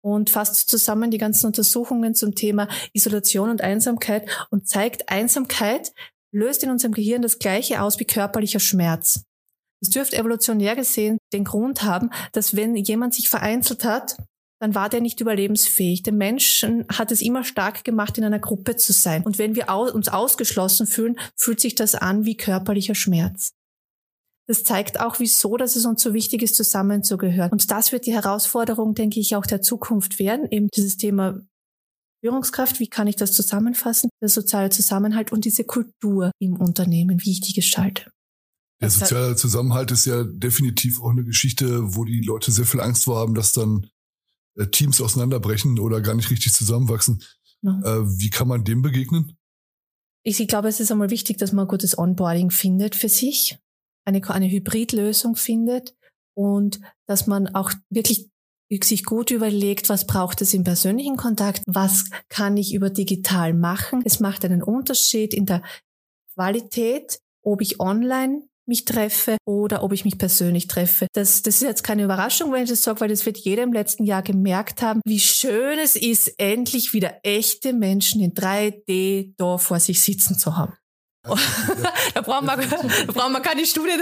und 0.00 0.30
fasst 0.30 0.68
zusammen 0.68 1.10
die 1.10 1.18
ganzen 1.18 1.46
Untersuchungen 1.46 2.14
zum 2.14 2.34
Thema 2.34 2.68
Isolation 2.92 3.50
und 3.50 3.62
Einsamkeit 3.62 4.28
und 4.50 4.68
zeigt, 4.68 5.08
Einsamkeit 5.08 5.92
löst 6.32 6.62
in 6.62 6.70
unserem 6.70 6.94
Gehirn 6.94 7.22
das 7.22 7.38
gleiche 7.38 7.82
aus 7.82 7.98
wie 7.98 8.04
körperlicher 8.04 8.60
Schmerz. 8.60 9.24
Das 9.80 9.90
dürfte 9.90 10.16
evolutionär 10.16 10.76
gesehen 10.76 11.18
den 11.32 11.44
Grund 11.44 11.82
haben, 11.82 12.10
dass 12.32 12.56
wenn 12.56 12.76
jemand 12.76 13.14
sich 13.14 13.28
vereinzelt 13.28 13.84
hat, 13.84 14.16
dann 14.62 14.76
war 14.76 14.88
der 14.88 15.00
nicht 15.00 15.20
überlebensfähig. 15.20 16.04
Der 16.04 16.12
Menschen 16.12 16.86
hat 16.88 17.10
es 17.10 17.20
immer 17.20 17.42
stark 17.42 17.82
gemacht, 17.82 18.16
in 18.16 18.22
einer 18.22 18.38
Gruppe 18.38 18.76
zu 18.76 18.92
sein. 18.92 19.24
Und 19.24 19.36
wenn 19.36 19.56
wir 19.56 19.68
uns 19.68 20.06
ausgeschlossen 20.06 20.86
fühlen, 20.86 21.18
fühlt 21.36 21.58
sich 21.58 21.74
das 21.74 21.96
an 21.96 22.26
wie 22.26 22.36
körperlicher 22.36 22.94
Schmerz. 22.94 23.54
Das 24.46 24.62
zeigt 24.62 25.00
auch, 25.00 25.18
wieso, 25.18 25.56
dass 25.56 25.74
es 25.74 25.84
uns 25.84 26.00
so 26.00 26.14
wichtig 26.14 26.42
ist, 26.42 26.54
zusammenzugehören. 26.54 27.50
Und 27.50 27.72
das 27.72 27.90
wird 27.90 28.06
die 28.06 28.12
Herausforderung, 28.12 28.94
denke 28.94 29.18
ich, 29.18 29.34
auch 29.34 29.46
der 29.46 29.62
Zukunft 29.62 30.20
werden, 30.20 30.46
eben 30.48 30.68
dieses 30.68 30.96
Thema 30.96 31.40
Führungskraft, 32.24 32.78
wie 32.78 32.86
kann 32.86 33.08
ich 33.08 33.16
das 33.16 33.32
zusammenfassen? 33.32 34.10
Der 34.20 34.28
soziale 34.28 34.70
Zusammenhalt 34.70 35.32
und 35.32 35.44
diese 35.44 35.64
Kultur 35.64 36.30
im 36.38 36.54
Unternehmen, 36.54 37.20
wie 37.24 37.32
ich 37.32 37.40
die 37.40 37.52
gestalte. 37.52 38.12
Der 38.80 38.90
soziale 38.90 39.34
Zusammenhalt 39.34 39.90
ist 39.90 40.04
ja 40.04 40.22
definitiv 40.22 41.02
auch 41.02 41.10
eine 41.10 41.24
Geschichte, 41.24 41.96
wo 41.96 42.04
die 42.04 42.20
Leute 42.20 42.52
sehr 42.52 42.64
viel 42.64 42.80
Angst 42.80 43.04
vor 43.04 43.16
haben, 43.16 43.34
dass 43.34 43.52
dann 43.52 43.88
Teams 44.70 45.00
auseinanderbrechen 45.00 45.78
oder 45.78 46.00
gar 46.00 46.14
nicht 46.14 46.30
richtig 46.30 46.52
zusammenwachsen. 46.52 47.22
Äh, 47.64 48.00
wie 48.18 48.30
kann 48.30 48.48
man 48.48 48.64
dem 48.64 48.82
begegnen? 48.82 49.36
Ich, 50.24 50.40
ich 50.40 50.48
glaube, 50.48 50.68
es 50.68 50.80
ist 50.80 50.90
einmal 50.90 51.10
wichtig, 51.10 51.38
dass 51.38 51.52
man 51.52 51.66
ein 51.66 51.68
gutes 51.68 51.96
Onboarding 51.98 52.50
findet 52.50 52.94
für 52.94 53.08
sich, 53.08 53.58
eine, 54.04 54.22
eine 54.28 54.50
Hybridlösung 54.50 55.36
findet 55.36 55.96
und 56.34 56.80
dass 57.06 57.26
man 57.26 57.54
auch 57.54 57.72
wirklich 57.90 58.28
sich 58.82 59.04
gut 59.04 59.30
überlegt, 59.30 59.90
was 59.90 60.06
braucht 60.06 60.40
es 60.40 60.54
im 60.54 60.64
persönlichen 60.64 61.16
Kontakt, 61.16 61.62
was 61.66 62.06
kann 62.30 62.56
ich 62.56 62.72
über 62.72 62.88
digital 62.88 63.52
machen. 63.52 64.02
Es 64.04 64.18
macht 64.18 64.44
einen 64.44 64.62
Unterschied 64.62 65.34
in 65.34 65.44
der 65.44 65.62
Qualität, 66.34 67.20
ob 67.42 67.60
ich 67.60 67.80
online 67.80 68.48
mich 68.66 68.84
treffe 68.84 69.36
oder 69.44 69.82
ob 69.82 69.92
ich 69.92 70.04
mich 70.04 70.18
persönlich 70.18 70.68
treffe. 70.68 71.06
Das, 71.12 71.42
das 71.42 71.56
ist 71.56 71.62
jetzt 71.62 71.84
keine 71.84 72.04
Überraschung, 72.04 72.52
wenn 72.52 72.64
ich 72.64 72.70
das 72.70 72.82
sage, 72.82 73.00
weil 73.00 73.08
das 73.08 73.26
wird 73.26 73.38
jeder 73.38 73.62
im 73.62 73.72
letzten 73.72 74.04
Jahr 74.04 74.22
gemerkt 74.22 74.82
haben, 74.82 75.00
wie 75.04 75.20
schön 75.20 75.78
es 75.78 75.96
ist, 75.96 76.34
endlich 76.38 76.92
wieder 76.92 77.20
echte 77.22 77.72
Menschen 77.72 78.20
in 78.20 78.34
3D 78.34 79.34
da 79.36 79.58
vor 79.58 79.80
sich 79.80 80.00
sitzen 80.00 80.38
zu 80.38 80.56
haben. 80.56 80.74
da, 82.14 82.20
brauchen 82.20 82.46
wir, 82.46 82.56
da 82.56 83.12
brauchen 83.12 83.32
wir 83.32 83.40
keine 83.40 83.64
Studie, 83.64 83.92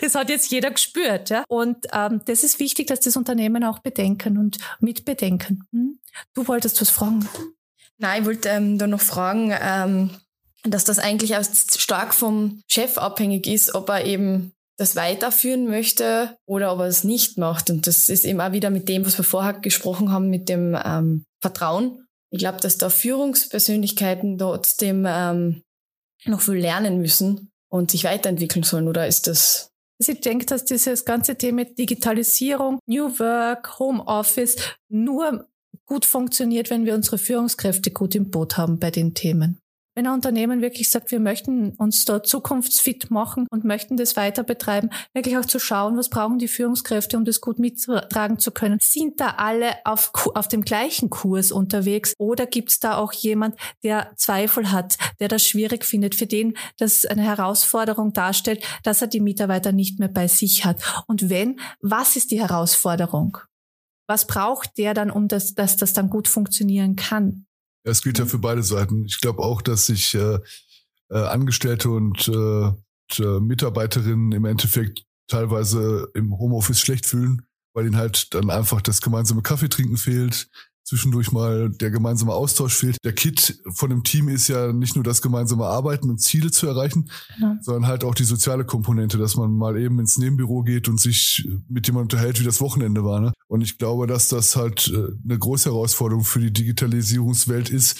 das 0.00 0.14
hat 0.14 0.30
jetzt 0.30 0.50
jeder 0.50 0.70
gespürt. 0.70 1.28
Ja? 1.28 1.44
Und 1.48 1.86
ähm, 1.92 2.22
das 2.24 2.42
ist 2.42 2.58
wichtig, 2.58 2.86
dass 2.86 3.00
das 3.00 3.18
Unternehmen 3.18 3.64
auch 3.64 3.80
bedenken 3.80 4.38
und 4.38 4.56
mitbedenken. 4.80 5.66
Hm? 5.72 5.98
Du 6.32 6.48
wolltest 6.48 6.80
was 6.80 6.88
fragen? 6.88 7.28
Nein, 7.98 8.22
ich 8.22 8.26
wollte 8.26 8.48
ähm, 8.48 8.78
da 8.78 8.86
noch 8.86 9.00
fragen, 9.00 9.52
ähm, 9.60 10.10
dass 10.62 10.84
das 10.84 10.98
eigentlich 10.98 11.36
auch 11.36 11.44
stark 11.44 12.14
vom 12.14 12.62
Chef 12.68 12.98
abhängig 12.98 13.46
ist, 13.46 13.74
ob 13.74 13.88
er 13.88 14.04
eben 14.04 14.52
das 14.78 14.96
weiterführen 14.96 15.68
möchte 15.68 16.36
oder 16.46 16.72
ob 16.72 16.80
er 16.80 16.86
es 16.86 17.04
nicht 17.04 17.38
macht. 17.38 17.70
Und 17.70 17.86
das 17.86 18.08
ist 18.08 18.24
eben 18.24 18.40
auch 18.40 18.52
wieder 18.52 18.70
mit 18.70 18.88
dem, 18.88 19.04
was 19.04 19.18
wir 19.18 19.24
vorher 19.24 19.54
gesprochen 19.54 20.10
haben, 20.10 20.30
mit 20.30 20.48
dem 20.48 20.76
ähm, 20.82 21.24
Vertrauen. 21.40 22.06
Ich 22.30 22.38
glaube, 22.38 22.60
dass 22.60 22.78
da 22.78 22.88
Führungspersönlichkeiten 22.88 24.38
trotzdem 24.38 25.04
ähm, 25.06 25.62
noch 26.24 26.40
viel 26.40 26.54
lernen 26.54 26.98
müssen 26.98 27.50
und 27.68 27.90
sich 27.90 28.04
weiterentwickeln 28.04 28.62
sollen. 28.62 28.88
Oder 28.88 29.06
ist 29.06 29.26
das 29.26 29.72
ich 30.08 30.20
denke, 30.20 30.46
dass 30.46 30.64
dieses 30.64 31.04
ganze 31.04 31.36
Thema 31.36 31.64
Digitalisierung, 31.64 32.78
New 32.86 33.18
Work, 33.18 33.78
Homeoffice 33.78 34.56
nur 34.88 35.48
gut 35.86 36.04
funktioniert, 36.04 36.70
wenn 36.70 36.84
wir 36.84 36.94
unsere 36.94 37.18
Führungskräfte 37.18 37.90
gut 37.90 38.14
im 38.14 38.30
Boot 38.30 38.56
haben 38.56 38.78
bei 38.78 38.90
den 38.90 39.14
Themen. 39.14 39.61
Wenn 39.94 40.06
ein 40.06 40.14
Unternehmen 40.14 40.62
wirklich 40.62 40.88
sagt, 40.88 41.10
wir 41.10 41.20
möchten 41.20 41.72
uns 41.72 42.06
da 42.06 42.22
zukunftsfit 42.22 43.10
machen 43.10 43.46
und 43.50 43.64
möchten 43.64 43.98
das 43.98 44.16
weiter 44.16 44.42
betreiben, 44.42 44.88
wirklich 45.12 45.36
auch 45.36 45.44
zu 45.44 45.58
schauen, 45.58 45.98
was 45.98 46.08
brauchen 46.08 46.38
die 46.38 46.48
Führungskräfte, 46.48 47.18
um 47.18 47.26
das 47.26 47.42
gut 47.42 47.58
mittragen 47.58 48.38
zu 48.38 48.52
können. 48.52 48.78
Sind 48.80 49.20
da 49.20 49.34
alle 49.36 49.74
auf, 49.84 50.10
auf 50.34 50.48
dem 50.48 50.62
gleichen 50.62 51.10
Kurs 51.10 51.52
unterwegs 51.52 52.14
oder 52.16 52.46
gibt 52.46 52.70
es 52.70 52.80
da 52.80 52.96
auch 52.96 53.12
jemand, 53.12 53.56
der 53.82 54.12
Zweifel 54.16 54.72
hat, 54.72 54.96
der 55.20 55.28
das 55.28 55.46
schwierig 55.46 55.84
findet, 55.84 56.14
für 56.14 56.26
den 56.26 56.56
das 56.78 57.04
eine 57.04 57.22
Herausforderung 57.22 58.14
darstellt, 58.14 58.64
dass 58.84 59.02
er 59.02 59.08
die 59.08 59.20
Mitarbeiter 59.20 59.72
nicht 59.72 59.98
mehr 59.98 60.08
bei 60.08 60.26
sich 60.26 60.64
hat? 60.64 61.04
Und 61.06 61.28
wenn, 61.28 61.60
was 61.82 62.16
ist 62.16 62.30
die 62.30 62.40
Herausforderung? 62.40 63.36
Was 64.06 64.26
braucht 64.26 64.78
der 64.78 64.94
dann, 64.94 65.10
um 65.10 65.28
das, 65.28 65.54
dass 65.54 65.76
das 65.76 65.92
dann 65.92 66.08
gut 66.08 66.28
funktionieren 66.28 66.96
kann? 66.96 67.46
Ja, 67.84 67.90
es 67.90 68.02
gilt 68.02 68.18
ja 68.18 68.26
für 68.26 68.38
beide 68.38 68.62
Seiten. 68.62 69.04
Ich 69.06 69.20
glaube 69.20 69.42
auch, 69.42 69.62
dass 69.62 69.86
sich 69.86 70.14
äh, 70.14 70.38
äh, 71.10 71.18
Angestellte 71.18 71.90
und, 71.90 72.28
äh, 72.28 72.32
und 72.32 73.18
äh, 73.18 73.40
Mitarbeiterinnen 73.40 74.32
im 74.32 74.44
Endeffekt 74.44 75.04
teilweise 75.28 76.08
im 76.14 76.36
Homeoffice 76.38 76.80
schlecht 76.80 77.06
fühlen, 77.06 77.42
weil 77.74 77.86
ihnen 77.86 77.96
halt 77.96 78.34
dann 78.34 78.50
einfach 78.50 78.80
das 78.80 79.00
gemeinsame 79.00 79.42
Kaffee 79.42 79.68
trinken 79.68 79.96
fehlt, 79.96 80.48
zwischendurch 80.92 81.32
mal 81.32 81.70
der 81.70 81.90
gemeinsame 81.90 82.34
Austausch 82.34 82.74
fehlt. 82.74 82.98
Der 83.02 83.14
Kit 83.14 83.58
von 83.72 83.88
dem 83.88 84.04
Team 84.04 84.28
ist 84.28 84.48
ja 84.48 84.74
nicht 84.74 84.94
nur 84.94 85.02
das 85.02 85.22
gemeinsame 85.22 85.64
Arbeiten 85.64 86.10
und 86.10 86.18
Ziele 86.18 86.50
zu 86.50 86.66
erreichen, 86.66 87.08
genau. 87.34 87.54
sondern 87.62 87.86
halt 87.86 88.04
auch 88.04 88.14
die 88.14 88.24
soziale 88.24 88.66
Komponente, 88.66 89.16
dass 89.16 89.36
man 89.36 89.52
mal 89.52 89.80
eben 89.80 89.98
ins 89.98 90.18
Nebenbüro 90.18 90.64
geht 90.64 90.90
und 90.90 91.00
sich 91.00 91.48
mit 91.66 91.86
jemandem 91.86 92.16
unterhält, 92.16 92.40
wie 92.40 92.44
das 92.44 92.60
Wochenende 92.60 93.04
war. 93.04 93.20
Ne? 93.20 93.32
Und 93.48 93.62
ich 93.62 93.78
glaube, 93.78 94.06
dass 94.06 94.28
das 94.28 94.54
halt 94.54 94.92
äh, 94.94 95.08
eine 95.24 95.38
große 95.38 95.70
Herausforderung 95.70 96.24
für 96.24 96.40
die 96.40 96.52
Digitalisierungswelt 96.52 97.70
ist, 97.70 97.98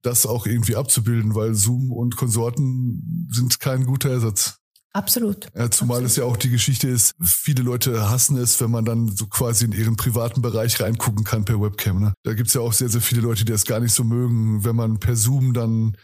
das 0.00 0.24
auch 0.24 0.46
irgendwie 0.46 0.76
abzubilden, 0.76 1.34
weil 1.34 1.54
Zoom 1.54 1.92
und 1.92 2.16
Konsorten 2.16 3.28
sind 3.30 3.60
kein 3.60 3.84
guter 3.84 4.08
Ersatz. 4.08 4.59
Absolut. 4.92 5.46
Ja, 5.54 5.70
zumal 5.70 5.98
Absolut. 5.98 6.10
es 6.10 6.16
ja 6.16 6.24
auch 6.24 6.36
die 6.36 6.50
Geschichte 6.50 6.88
ist, 6.88 7.14
viele 7.22 7.62
Leute 7.62 8.10
hassen 8.10 8.36
es, 8.36 8.60
wenn 8.60 8.70
man 8.70 8.84
dann 8.84 9.08
so 9.08 9.26
quasi 9.26 9.64
in 9.64 9.72
ihren 9.72 9.96
privaten 9.96 10.42
Bereich 10.42 10.80
reingucken 10.80 11.24
kann 11.24 11.44
per 11.44 11.60
Webcam. 11.60 12.00
Ne? 12.00 12.14
Da 12.24 12.34
gibt's 12.34 12.54
ja 12.54 12.60
auch 12.60 12.72
sehr, 12.72 12.88
sehr 12.88 13.00
viele 13.00 13.20
Leute, 13.20 13.44
die 13.44 13.52
das 13.52 13.64
gar 13.64 13.80
nicht 13.80 13.92
so 13.92 14.02
mögen, 14.02 14.64
wenn 14.64 14.74
man 14.74 14.98
per 14.98 15.14
Zoom 15.14 15.52
dann 15.52 15.96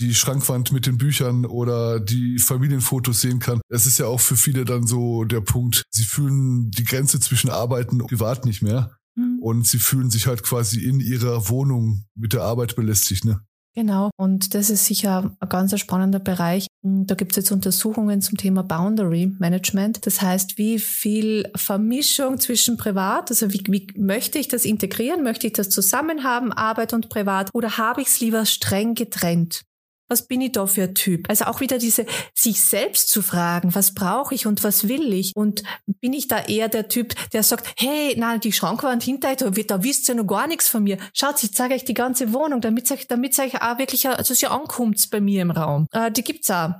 die 0.00 0.14
Schrankwand 0.14 0.72
mit 0.72 0.86
den 0.86 0.96
Büchern 0.96 1.44
oder 1.44 2.00
die 2.00 2.38
Familienfotos 2.38 3.20
sehen 3.20 3.38
kann. 3.38 3.60
Es 3.68 3.84
ist 3.84 3.98
ja 3.98 4.06
auch 4.06 4.20
für 4.20 4.36
viele 4.36 4.64
dann 4.64 4.86
so 4.86 5.24
der 5.24 5.42
Punkt, 5.42 5.82
sie 5.90 6.04
fühlen 6.04 6.70
die 6.70 6.84
Grenze 6.84 7.20
zwischen 7.20 7.50
Arbeiten 7.50 8.00
und 8.00 8.08
Privat 8.08 8.46
nicht 8.46 8.62
mehr. 8.62 8.96
Mhm. 9.14 9.38
Und 9.40 9.66
sie 9.66 9.78
fühlen 9.78 10.10
sich 10.10 10.26
halt 10.26 10.42
quasi 10.42 10.80
in 10.80 11.00
ihrer 11.00 11.50
Wohnung 11.50 12.04
mit 12.14 12.32
der 12.32 12.42
Arbeit 12.42 12.76
belästigt. 12.76 13.26
Ne? 13.26 13.40
Genau, 13.76 14.10
und 14.16 14.54
das 14.54 14.68
ist 14.68 14.86
sicher 14.86 15.30
ein 15.38 15.48
ganz 15.48 15.78
spannender 15.78 16.18
Bereich. 16.18 16.66
Da 16.82 17.14
gibt 17.14 17.32
es 17.32 17.36
jetzt 17.36 17.52
Untersuchungen 17.52 18.20
zum 18.20 18.36
Thema 18.36 18.64
Boundary 18.64 19.32
Management. 19.38 20.06
Das 20.06 20.20
heißt, 20.20 20.58
wie 20.58 20.80
viel 20.80 21.48
Vermischung 21.54 22.40
zwischen 22.40 22.76
Privat, 22.76 23.30
also 23.30 23.52
wie, 23.52 23.62
wie 23.68 23.86
möchte 23.96 24.38
ich 24.40 24.48
das 24.48 24.64
integrieren? 24.64 25.22
Möchte 25.22 25.46
ich 25.46 25.52
das 25.52 25.70
zusammen 25.70 26.24
haben, 26.24 26.52
Arbeit 26.52 26.92
und 26.92 27.10
Privat? 27.10 27.50
Oder 27.52 27.78
habe 27.78 28.02
ich 28.02 28.08
es 28.08 28.20
lieber 28.20 28.44
streng 28.44 28.94
getrennt? 28.94 29.62
Was 30.10 30.26
bin 30.26 30.40
ich 30.40 30.52
da 30.52 30.66
für 30.66 30.82
ein 30.82 30.94
Typ? 30.94 31.30
Also 31.30 31.44
auch 31.44 31.60
wieder 31.60 31.78
diese, 31.78 32.04
sich 32.34 32.60
selbst 32.60 33.08
zu 33.08 33.22
fragen, 33.22 33.74
was 33.74 33.94
brauche 33.94 34.34
ich 34.34 34.46
und 34.46 34.64
was 34.64 34.88
will 34.88 35.12
ich? 35.12 35.32
Und 35.36 35.62
bin 36.00 36.12
ich 36.12 36.26
da 36.26 36.40
eher 36.40 36.68
der 36.68 36.88
Typ, 36.88 37.14
der 37.32 37.44
sagt, 37.44 37.72
hey, 37.78 38.16
nein, 38.18 38.40
die 38.40 38.52
Schrankwand 38.52 39.02
hinter 39.04 39.28
euch, 39.28 39.66
da, 39.66 39.84
wisst 39.84 40.08
ihr 40.08 40.16
noch 40.16 40.26
gar 40.26 40.48
nichts 40.48 40.68
von 40.68 40.82
mir. 40.82 40.98
Schaut, 41.14 41.42
ich 41.42 41.54
zeige 41.54 41.74
euch 41.74 41.84
die 41.84 41.94
ganze 41.94 42.32
Wohnung, 42.32 42.60
damit 42.60 42.90
euch, 42.90 43.06
damit 43.06 43.38
euch 43.38 43.62
auch 43.62 43.78
wirklich, 43.78 44.08
also 44.08 44.34
sie 44.34 44.46
ankommt 44.46 45.08
bei 45.10 45.20
mir 45.20 45.42
im 45.42 45.52
Raum. 45.52 45.86
Äh, 45.92 46.10
die 46.10 46.24
gibt's 46.24 46.50
auch. 46.50 46.74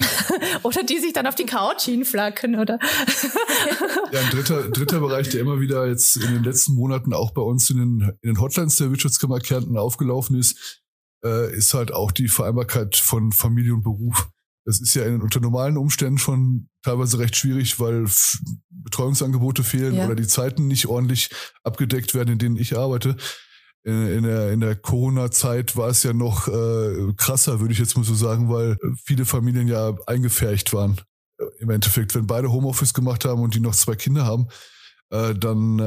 oder 0.62 0.82
die 0.82 0.98
sich 0.98 1.12
dann 1.12 1.26
auf 1.26 1.34
die 1.34 1.46
Couch 1.46 1.82
hinflacken, 1.82 2.58
oder? 2.58 2.78
ja, 4.12 4.20
ein 4.20 4.30
dritter, 4.30 4.68
dritter 4.70 5.00
Bereich, 5.00 5.28
der 5.28 5.40
immer 5.40 5.60
wieder 5.60 5.86
jetzt 5.86 6.16
in 6.16 6.34
den 6.34 6.44
letzten 6.44 6.74
Monaten 6.74 7.12
auch 7.12 7.32
bei 7.32 7.42
uns 7.42 7.70
in 7.70 7.78
den, 7.78 8.12
in 8.22 8.34
den 8.34 8.40
Hotlines 8.40 8.76
der 8.76 8.90
Wirtschaftskammer 8.90 9.40
Kärnten 9.40 9.76
aufgelaufen 9.76 10.38
ist, 10.38 10.81
äh, 11.24 11.54
ist 11.54 11.74
halt 11.74 11.92
auch 11.92 12.12
die 12.12 12.28
Vereinbarkeit 12.28 12.96
von 12.96 13.32
Familie 13.32 13.74
und 13.74 13.82
Beruf. 13.82 14.28
Das 14.64 14.80
ist 14.80 14.94
ja 14.94 15.04
in, 15.04 15.20
unter 15.20 15.40
normalen 15.40 15.76
Umständen 15.76 16.18
schon 16.18 16.68
teilweise 16.82 17.18
recht 17.18 17.36
schwierig, 17.36 17.80
weil 17.80 18.06
Betreuungsangebote 18.70 19.64
fehlen 19.64 19.94
ja. 19.94 20.06
oder 20.06 20.14
die 20.14 20.26
Zeiten 20.26 20.68
nicht 20.68 20.86
ordentlich 20.86 21.30
abgedeckt 21.64 22.14
werden, 22.14 22.34
in 22.34 22.38
denen 22.38 22.56
ich 22.56 22.76
arbeite 22.76 23.16
in, 23.84 24.06
in 24.08 24.22
der, 24.22 24.52
in 24.52 24.60
der 24.60 24.76
Corona-Zeit 24.76 25.76
war 25.76 25.88
es 25.88 26.02
ja 26.02 26.12
noch 26.12 26.48
äh, 26.48 27.12
krasser, 27.16 27.60
würde 27.60 27.72
ich 27.72 27.80
jetzt 27.80 27.96
mal 27.96 28.04
so 28.04 28.14
sagen, 28.14 28.48
weil 28.48 28.76
viele 29.04 29.24
Familien 29.24 29.68
ja 29.68 29.94
eingefärcht 30.06 30.72
waren. 30.72 31.00
Im 31.58 31.70
Endeffekt, 31.70 32.14
wenn 32.14 32.26
beide 32.26 32.52
Homeoffice 32.52 32.94
gemacht 32.94 33.24
haben 33.24 33.42
und 33.42 33.54
die 33.54 33.60
noch 33.60 33.74
zwei 33.74 33.96
Kinder 33.96 34.24
haben, 34.24 34.46
äh, 35.12 35.34
dann 35.34 35.78
äh, 35.78 35.82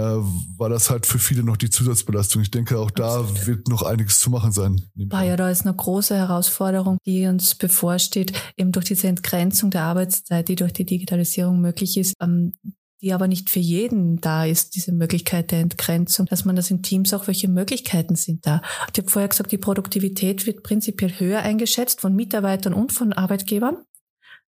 war 0.57 0.69
das 0.69 0.91
halt 0.91 1.07
für 1.07 1.17
viele 1.17 1.43
noch 1.43 1.57
die 1.57 1.71
Zusatzbelastung. 1.71 2.43
Ich 2.43 2.51
denke, 2.51 2.77
auch 2.77 2.91
Absolut. 2.91 3.39
da 3.41 3.47
wird 3.47 3.67
noch 3.67 3.81
einiges 3.81 4.19
zu 4.19 4.29
machen 4.29 4.51
sein. 4.51 4.83
Ah 5.09 5.23
ja, 5.23 5.35
da 5.35 5.49
ist 5.49 5.65
eine 5.65 5.75
große 5.75 6.15
Herausforderung, 6.15 6.99
die 7.07 7.25
uns 7.25 7.55
bevorsteht, 7.55 8.33
eben 8.55 8.71
durch 8.71 8.85
diese 8.85 9.07
Entgrenzung 9.07 9.71
der 9.71 9.81
Arbeitszeit, 9.81 10.47
die 10.47 10.55
durch 10.55 10.73
die 10.73 10.85
Digitalisierung 10.85 11.59
möglich 11.59 11.97
ist. 11.97 12.13
Ähm, 12.21 12.53
die 13.01 13.13
aber 13.13 13.27
nicht 13.27 13.49
für 13.49 13.59
jeden 13.59 14.21
da 14.21 14.45
ist, 14.45 14.75
diese 14.75 14.91
Möglichkeit 14.91 15.51
der 15.51 15.59
Entgrenzung, 15.59 16.27
dass 16.27 16.45
man 16.45 16.55
das 16.55 16.71
in 16.71 16.81
Teams 16.81 17.13
auch, 17.13 17.27
welche 17.27 17.47
Möglichkeiten 17.47 18.15
sind 18.15 18.47
da. 18.47 18.61
Und 18.87 18.97
ich 18.97 19.03
habe 19.03 19.11
vorher 19.11 19.27
gesagt, 19.27 19.51
die 19.51 19.57
Produktivität 19.57 20.47
wird 20.47 20.63
prinzipiell 20.63 21.19
höher 21.19 21.41
eingeschätzt 21.41 22.01
von 22.01 22.15
Mitarbeitern 22.15 22.73
und 22.73 22.93
von 22.93 23.11
Arbeitgebern. 23.11 23.77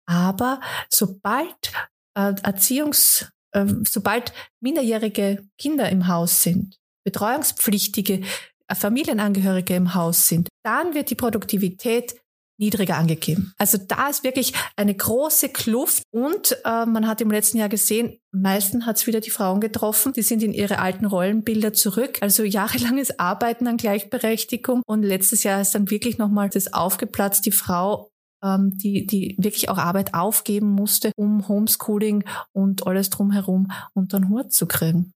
Aber 0.05 0.61
sobald 0.89 1.71
äh, 2.15 2.33
Erziehungs, 2.41 3.29
äh, 3.51 3.65
sobald 3.87 4.33
minderjährige 4.61 5.43
Kinder 5.57 5.89
im 5.89 6.07
Haus 6.07 6.43
sind, 6.43 6.77
betreuungspflichtige 7.03 8.21
äh, 8.67 8.75
Familienangehörige 8.75 9.75
im 9.75 9.93
Haus 9.93 10.27
sind, 10.27 10.49
dann 10.63 10.93
wird 10.93 11.09
die 11.09 11.15
Produktivität 11.15 12.15
niedriger 12.59 12.97
angegeben. 12.97 13.53
Also 13.57 13.77
da 13.77 14.09
ist 14.09 14.23
wirklich 14.23 14.53
eine 14.75 14.93
große 14.93 15.49
Kluft 15.49 16.03
und 16.11 16.57
äh, 16.65 16.85
man 16.85 17.07
hat 17.07 17.21
im 17.21 17.31
letzten 17.31 17.57
Jahr 17.57 17.69
gesehen, 17.69 18.19
meistens 18.31 18.85
hat 18.85 18.97
es 18.97 19.07
wieder 19.07 19.21
die 19.21 19.29
Frauen 19.29 19.61
getroffen, 19.61 20.11
die 20.11 20.21
sind 20.21 20.43
in 20.43 20.53
ihre 20.53 20.79
alten 20.79 21.05
Rollenbilder 21.05 21.71
zurück. 21.71 22.17
Also 22.21 22.43
jahrelanges 22.43 23.17
Arbeiten 23.17 23.65
an 23.67 23.77
Gleichberechtigung 23.77 24.83
und 24.85 25.03
letztes 25.03 25.43
Jahr 25.43 25.61
ist 25.61 25.73
dann 25.73 25.89
wirklich 25.89 26.17
nochmal 26.17 26.49
das 26.49 26.73
aufgeplatzt, 26.73 27.45
die 27.45 27.53
Frau 27.53 28.11
ähm, 28.43 28.77
die, 28.77 29.05
die 29.05 29.35
wirklich 29.37 29.69
auch 29.69 29.77
Arbeit 29.77 30.13
aufgeben 30.13 30.69
musste, 30.71 31.11
um 31.15 31.47
Homeschooling 31.47 32.23
und 32.51 32.87
alles 32.87 33.09
drumherum 33.09 33.71
unter 33.93 34.19
den 34.19 34.29
Hut 34.29 34.53
zu 34.53 34.65
kriegen. 34.65 35.13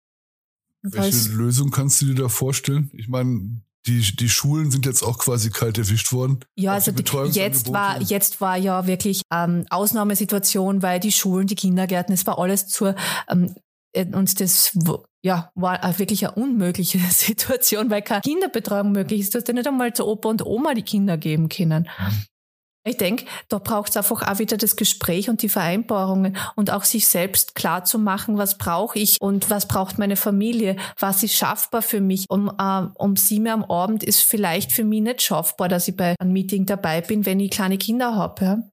Welche 0.81 1.29
Lösung 1.29 1.71
kannst 1.71 2.01
du 2.01 2.07
dir 2.07 2.15
da 2.15 2.29
vorstellen? 2.29 2.89
Ich 2.93 3.07
meine, 3.07 3.62
die, 3.86 4.15
die 4.15 4.29
Schulen 4.29 4.71
sind 4.71 4.86
jetzt 4.86 5.03
auch 5.03 5.17
quasi 5.17 5.49
kalt 5.49 5.77
erwischt 5.77 6.12
worden. 6.12 6.39
Ja, 6.55 6.73
also 6.73 6.91
jetzt 6.91 7.71
war, 7.71 8.01
jetzt 8.01 8.41
war 8.41 8.57
ja 8.57 8.88
wirklich 8.88 9.21
ähm, 9.31 9.65
Ausnahmesituation, 9.69 10.81
weil 10.81 10.99
die 10.99 11.12
Schulen, 11.12 11.47
die 11.47 11.55
Kindergärten, 11.55 12.13
es 12.13 12.25
war 12.25 12.39
alles 12.39 12.67
zur, 12.67 12.95
ähm, 13.29 13.55
äh, 13.93 14.05
und 14.05 14.39
das 14.39 14.77
ja, 15.21 15.51
war 15.55 15.99
wirklich 15.99 16.27
eine 16.27 16.36
unmögliche 16.36 16.99
Situation, 17.09 17.89
weil 17.89 18.01
keine 18.01 18.21
Kinderbetreuung 18.21 18.91
möglich 18.91 19.21
ist. 19.21 19.33
Du 19.33 19.39
hast 19.39 19.47
ja 19.47 19.53
nicht 19.53 19.67
einmal 19.67 19.93
zu 19.93 20.05
Opa 20.05 20.29
und 20.29 20.45
Oma 20.45 20.73
die 20.73 20.81
Kinder 20.81 21.17
geben 21.17 21.49
können. 21.49 21.89
Ich 22.85 22.97
denke, 22.97 23.25
da 23.47 23.59
braucht 23.59 23.91
es 23.91 23.97
einfach 23.97 24.27
auch 24.27 24.39
wieder 24.39 24.57
das 24.57 24.75
Gespräch 24.75 25.29
und 25.29 25.41
die 25.41 25.47
Vereinbarungen 25.47 26.35
und 26.55 26.69
auch 26.69 26.83
sich 26.83 27.07
selbst 27.07 27.55
klar 27.55 27.85
zu 27.85 27.97
machen, 27.97 28.37
was 28.37 28.57
brauche 28.57 28.99
ich 28.99 29.21
und 29.21 29.49
was 29.49 29.69
braucht 29.69 29.99
meine 29.99 30.17
Familie, 30.17 30.75
was 30.99 31.23
ist 31.23 31.35
schaffbar 31.35 31.81
für 31.81 32.01
mich. 32.01 32.29
Um, 32.29 32.51
äh, 32.57 32.87
um 32.95 33.15
sieben 33.15 33.45
Uhr 33.45 33.53
am 33.53 33.63
Abend 33.63 34.03
ist 34.03 34.21
vielleicht 34.21 34.73
für 34.73 34.83
mich 34.83 35.01
nicht 35.01 35.21
schaffbar, 35.21 35.69
dass 35.69 35.87
ich 35.87 35.95
bei 35.95 36.15
einem 36.19 36.33
Meeting 36.33 36.65
dabei 36.65 36.99
bin, 36.99 37.25
wenn 37.25 37.39
ich 37.39 37.51
kleine 37.51 37.77
Kinder 37.77 38.15
habe. 38.15 38.43
Ja? 38.43 38.63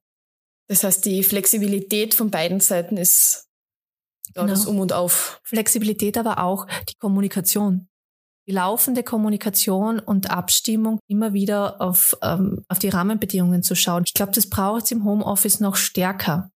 Das 0.67 0.83
heißt, 0.83 1.05
die 1.05 1.23
Flexibilität 1.23 2.13
von 2.13 2.31
beiden 2.31 2.59
Seiten 2.59 2.97
ist 2.97 3.47
da 4.33 4.41
genau. 4.41 4.53
das 4.53 4.65
Um 4.65 4.79
und 4.79 4.91
Auf. 4.91 5.39
Flexibilität, 5.43 6.17
aber 6.17 6.43
auch 6.43 6.67
die 6.89 6.95
Kommunikation 6.95 7.87
die 8.47 8.53
laufende 8.53 9.03
Kommunikation 9.03 9.99
und 9.99 10.31
Abstimmung 10.31 10.99
immer 11.07 11.33
wieder 11.33 11.81
auf, 11.81 12.17
ähm, 12.23 12.63
auf 12.67 12.79
die 12.79 12.89
Rahmenbedingungen 12.89 13.63
zu 13.63 13.75
schauen. 13.75 14.03
Ich 14.05 14.13
glaube, 14.13 14.31
das 14.33 14.49
braucht 14.49 14.85
es 14.85 14.91
im 14.91 15.05
Homeoffice 15.05 15.59
noch 15.59 15.75
stärker. 15.75 16.49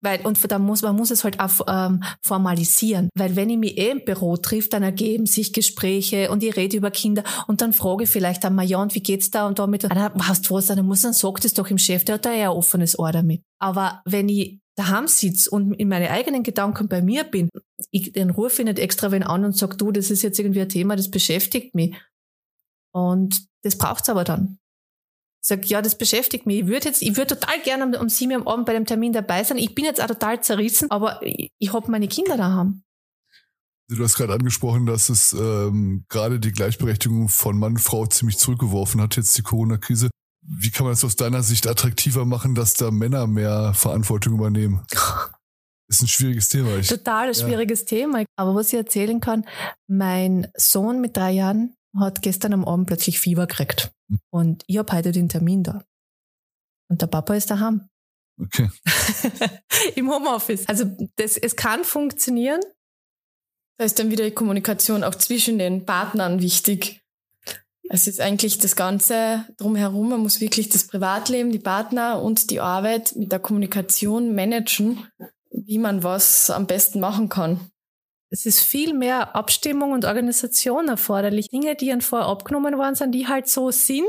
Weil, 0.00 0.20
und 0.24 0.38
da 0.50 0.60
muss, 0.60 0.82
man 0.82 0.94
muss 0.94 1.10
es 1.10 1.24
halt 1.24 1.40
auch 1.40 1.66
ähm, 1.66 2.04
formalisieren. 2.22 3.08
Weil 3.16 3.34
wenn 3.34 3.50
ich 3.50 3.58
mich 3.58 3.78
eh 3.78 3.90
im 3.90 4.04
Büro 4.04 4.36
trifft, 4.36 4.72
dann 4.72 4.84
ergeben 4.84 5.26
sich 5.26 5.52
Gespräche 5.52 6.30
und 6.30 6.42
ich 6.44 6.56
rede 6.56 6.76
über 6.76 6.92
Kinder 6.92 7.24
und 7.48 7.60
dann 7.62 7.72
frage 7.72 8.04
ich 8.04 8.10
vielleicht 8.10 8.44
einmal, 8.44 8.64
ja, 8.64 8.80
und 8.80 8.94
wie 8.94 9.02
geht's 9.02 9.32
da 9.32 9.46
und 9.46 9.58
damit, 9.58 9.90
ah, 9.90 10.12
hast 10.22 10.48
du 10.48 10.54
was, 10.54 10.66
dann 10.66 10.86
muss 10.86 11.02
dann 11.02 11.14
sagt 11.14 11.44
es 11.44 11.54
doch 11.54 11.68
im 11.68 11.78
Chef, 11.78 12.04
der 12.04 12.14
hat 12.14 12.26
da 12.26 12.32
eher 12.32 12.50
ein 12.50 12.56
offenes 12.56 12.96
Ohr 12.96 13.10
damit. 13.10 13.42
Aber 13.58 14.02
wenn 14.04 14.28
ich 14.28 14.60
daheim 14.78 15.08
sitze 15.08 15.50
und 15.50 15.72
in 15.74 15.88
meine 15.88 16.10
eigenen 16.10 16.42
Gedanken 16.42 16.88
bei 16.88 17.02
mir 17.02 17.24
bin, 17.24 17.50
ich, 17.90 18.12
den 18.12 18.30
rufe 18.30 18.62
ich 18.62 18.66
nicht 18.66 18.78
extra 18.78 19.10
wen 19.10 19.24
an 19.24 19.44
und 19.44 19.56
sage, 19.56 19.76
du, 19.76 19.90
das 19.90 20.10
ist 20.10 20.22
jetzt 20.22 20.38
irgendwie 20.38 20.60
ein 20.60 20.68
Thema, 20.68 20.94
das 20.94 21.10
beschäftigt 21.10 21.74
mich. 21.74 21.96
Und 22.92 23.46
das 23.62 23.76
braucht's 23.76 24.08
aber 24.08 24.24
dann. 24.24 24.58
Ich 25.42 25.48
sag, 25.48 25.66
ja, 25.66 25.82
das 25.82 25.98
beschäftigt 25.98 26.46
mich. 26.46 26.60
Ich 26.60 26.66
würde 26.66 26.88
jetzt, 26.88 27.00
total 27.00 27.60
gerne 27.62 27.86
um, 27.86 28.02
um 28.02 28.08
sieben 28.08 28.32
am 28.34 28.48
Abend 28.48 28.66
bei 28.66 28.72
dem 28.72 28.86
Termin 28.86 29.12
dabei 29.12 29.42
sein. 29.44 29.58
Ich 29.58 29.74
bin 29.74 29.84
jetzt 29.84 30.00
auch 30.00 30.06
total 30.06 30.42
zerrissen, 30.42 30.90
aber 30.90 31.20
ich, 31.22 31.50
ich 31.58 31.72
habe 31.72 31.90
meine 31.90 32.08
Kinder 32.08 32.36
daheim. 32.36 32.82
Du 33.90 34.04
hast 34.04 34.16
gerade 34.16 34.34
angesprochen, 34.34 34.84
dass 34.84 35.08
es 35.08 35.32
ähm, 35.32 36.04
gerade 36.08 36.38
die 36.38 36.52
Gleichberechtigung 36.52 37.28
von 37.28 37.58
Mann 37.58 37.72
und 37.72 37.80
Frau 37.80 38.06
ziemlich 38.06 38.36
zurückgeworfen 38.36 39.00
hat, 39.00 39.16
jetzt 39.16 39.36
die 39.38 39.42
Corona-Krise. 39.42 40.10
Wie 40.50 40.70
kann 40.70 40.84
man 40.84 40.94
es 40.94 41.04
aus 41.04 41.16
deiner 41.16 41.42
Sicht 41.42 41.66
attraktiver 41.66 42.24
machen, 42.24 42.54
dass 42.54 42.74
da 42.74 42.90
Männer 42.90 43.26
mehr 43.26 43.74
Verantwortung 43.74 44.34
übernehmen? 44.34 44.86
Ist 45.90 46.02
ein 46.02 46.08
schwieriges 46.08 46.50
Thema. 46.50 46.76
Ich, 46.76 46.88
Total 46.88 47.28
ja. 47.28 47.34
schwieriges 47.34 47.86
Thema. 47.86 48.24
Aber 48.36 48.54
was 48.54 48.68
ich 48.68 48.74
erzählen 48.74 49.20
kann, 49.20 49.46
mein 49.86 50.48
Sohn 50.54 51.00
mit 51.00 51.16
drei 51.16 51.32
Jahren 51.32 51.74
hat 51.98 52.20
gestern 52.20 52.52
am 52.52 52.66
Abend 52.66 52.86
plötzlich 52.86 53.20
Fieber 53.20 53.46
gekriegt. 53.46 53.90
Hm. 54.10 54.20
Und 54.30 54.64
ich 54.66 54.76
habe 54.76 54.92
heute 54.92 55.12
den 55.12 55.30
Termin 55.30 55.62
da. 55.62 55.82
Und 56.90 57.00
der 57.00 57.06
Papa 57.06 57.34
ist 57.34 57.50
daheim. 57.50 57.88
Okay. 58.40 58.70
Im 59.96 60.10
Homeoffice. 60.10 60.68
Also 60.68 60.84
das, 61.16 61.36
es 61.36 61.56
kann 61.56 61.84
funktionieren. 61.84 62.60
Da 63.78 63.84
ist 63.84 63.98
dann 63.98 64.10
wieder 64.10 64.24
die 64.24 64.34
Kommunikation 64.34 65.04
auch 65.04 65.14
zwischen 65.14 65.58
den 65.58 65.86
Partnern 65.86 66.40
wichtig. 66.40 67.00
Es 67.90 68.06
ist 68.06 68.20
eigentlich 68.20 68.58
das 68.58 68.76
Ganze 68.76 69.46
drumherum. 69.56 70.10
Man 70.10 70.20
muss 70.20 70.40
wirklich 70.40 70.68
das 70.68 70.84
Privatleben, 70.84 71.50
die 71.50 71.58
Partner 71.58 72.22
und 72.22 72.50
die 72.50 72.60
Arbeit 72.60 73.16
mit 73.16 73.32
der 73.32 73.38
Kommunikation 73.38 74.34
managen, 74.34 75.06
wie 75.50 75.78
man 75.78 76.02
was 76.02 76.50
am 76.50 76.66
besten 76.66 77.00
machen 77.00 77.28
kann. 77.28 77.60
Es 78.30 78.44
ist 78.44 78.60
viel 78.60 78.92
mehr 78.92 79.34
Abstimmung 79.34 79.92
und 79.92 80.04
Organisation 80.04 80.88
erforderlich. 80.88 81.48
Dinge, 81.48 81.76
die 81.76 81.88
ihnen 81.88 82.02
vorher 82.02 82.28
abgenommen 82.28 82.76
worden 82.76 82.94
sind, 82.94 83.12
die 83.12 83.26
halt 83.26 83.48
so 83.48 83.70
sind, 83.70 84.04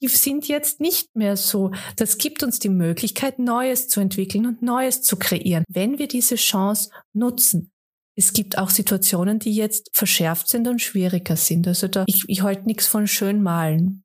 die 0.00 0.08
sind 0.08 0.48
jetzt 0.48 0.80
nicht 0.80 1.14
mehr 1.14 1.36
so. 1.36 1.70
Das 1.96 2.16
gibt 2.16 2.42
uns 2.42 2.58
die 2.58 2.70
Möglichkeit, 2.70 3.38
Neues 3.38 3.88
zu 3.88 4.00
entwickeln 4.00 4.46
und 4.46 4.62
Neues 4.62 5.02
zu 5.02 5.16
kreieren, 5.16 5.64
wenn 5.68 5.98
wir 5.98 6.08
diese 6.08 6.36
Chance 6.36 6.90
nutzen 7.12 7.71
es 8.14 8.32
gibt 8.32 8.58
auch 8.58 8.70
Situationen, 8.70 9.38
die 9.38 9.54
jetzt 9.54 9.90
verschärft 9.92 10.48
sind 10.48 10.68
und 10.68 10.82
schwieriger 10.82 11.36
sind. 11.36 11.66
Also 11.66 11.88
da, 11.88 12.04
ich, 12.06 12.24
ich 12.26 12.42
halte 12.42 12.66
nichts 12.66 12.86
von 12.86 13.06
schön 13.06 13.42
malen, 13.42 14.04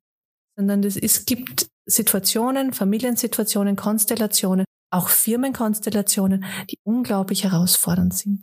sondern 0.56 0.82
es, 0.82 0.96
es 0.96 1.26
gibt 1.26 1.68
Situationen, 1.86 2.72
Familiensituationen, 2.72 3.76
Konstellationen, 3.76 4.64
auch 4.90 5.08
Firmenkonstellationen, 5.08 6.44
die 6.70 6.78
unglaublich 6.84 7.44
herausfordernd 7.44 8.14
sind. 8.14 8.42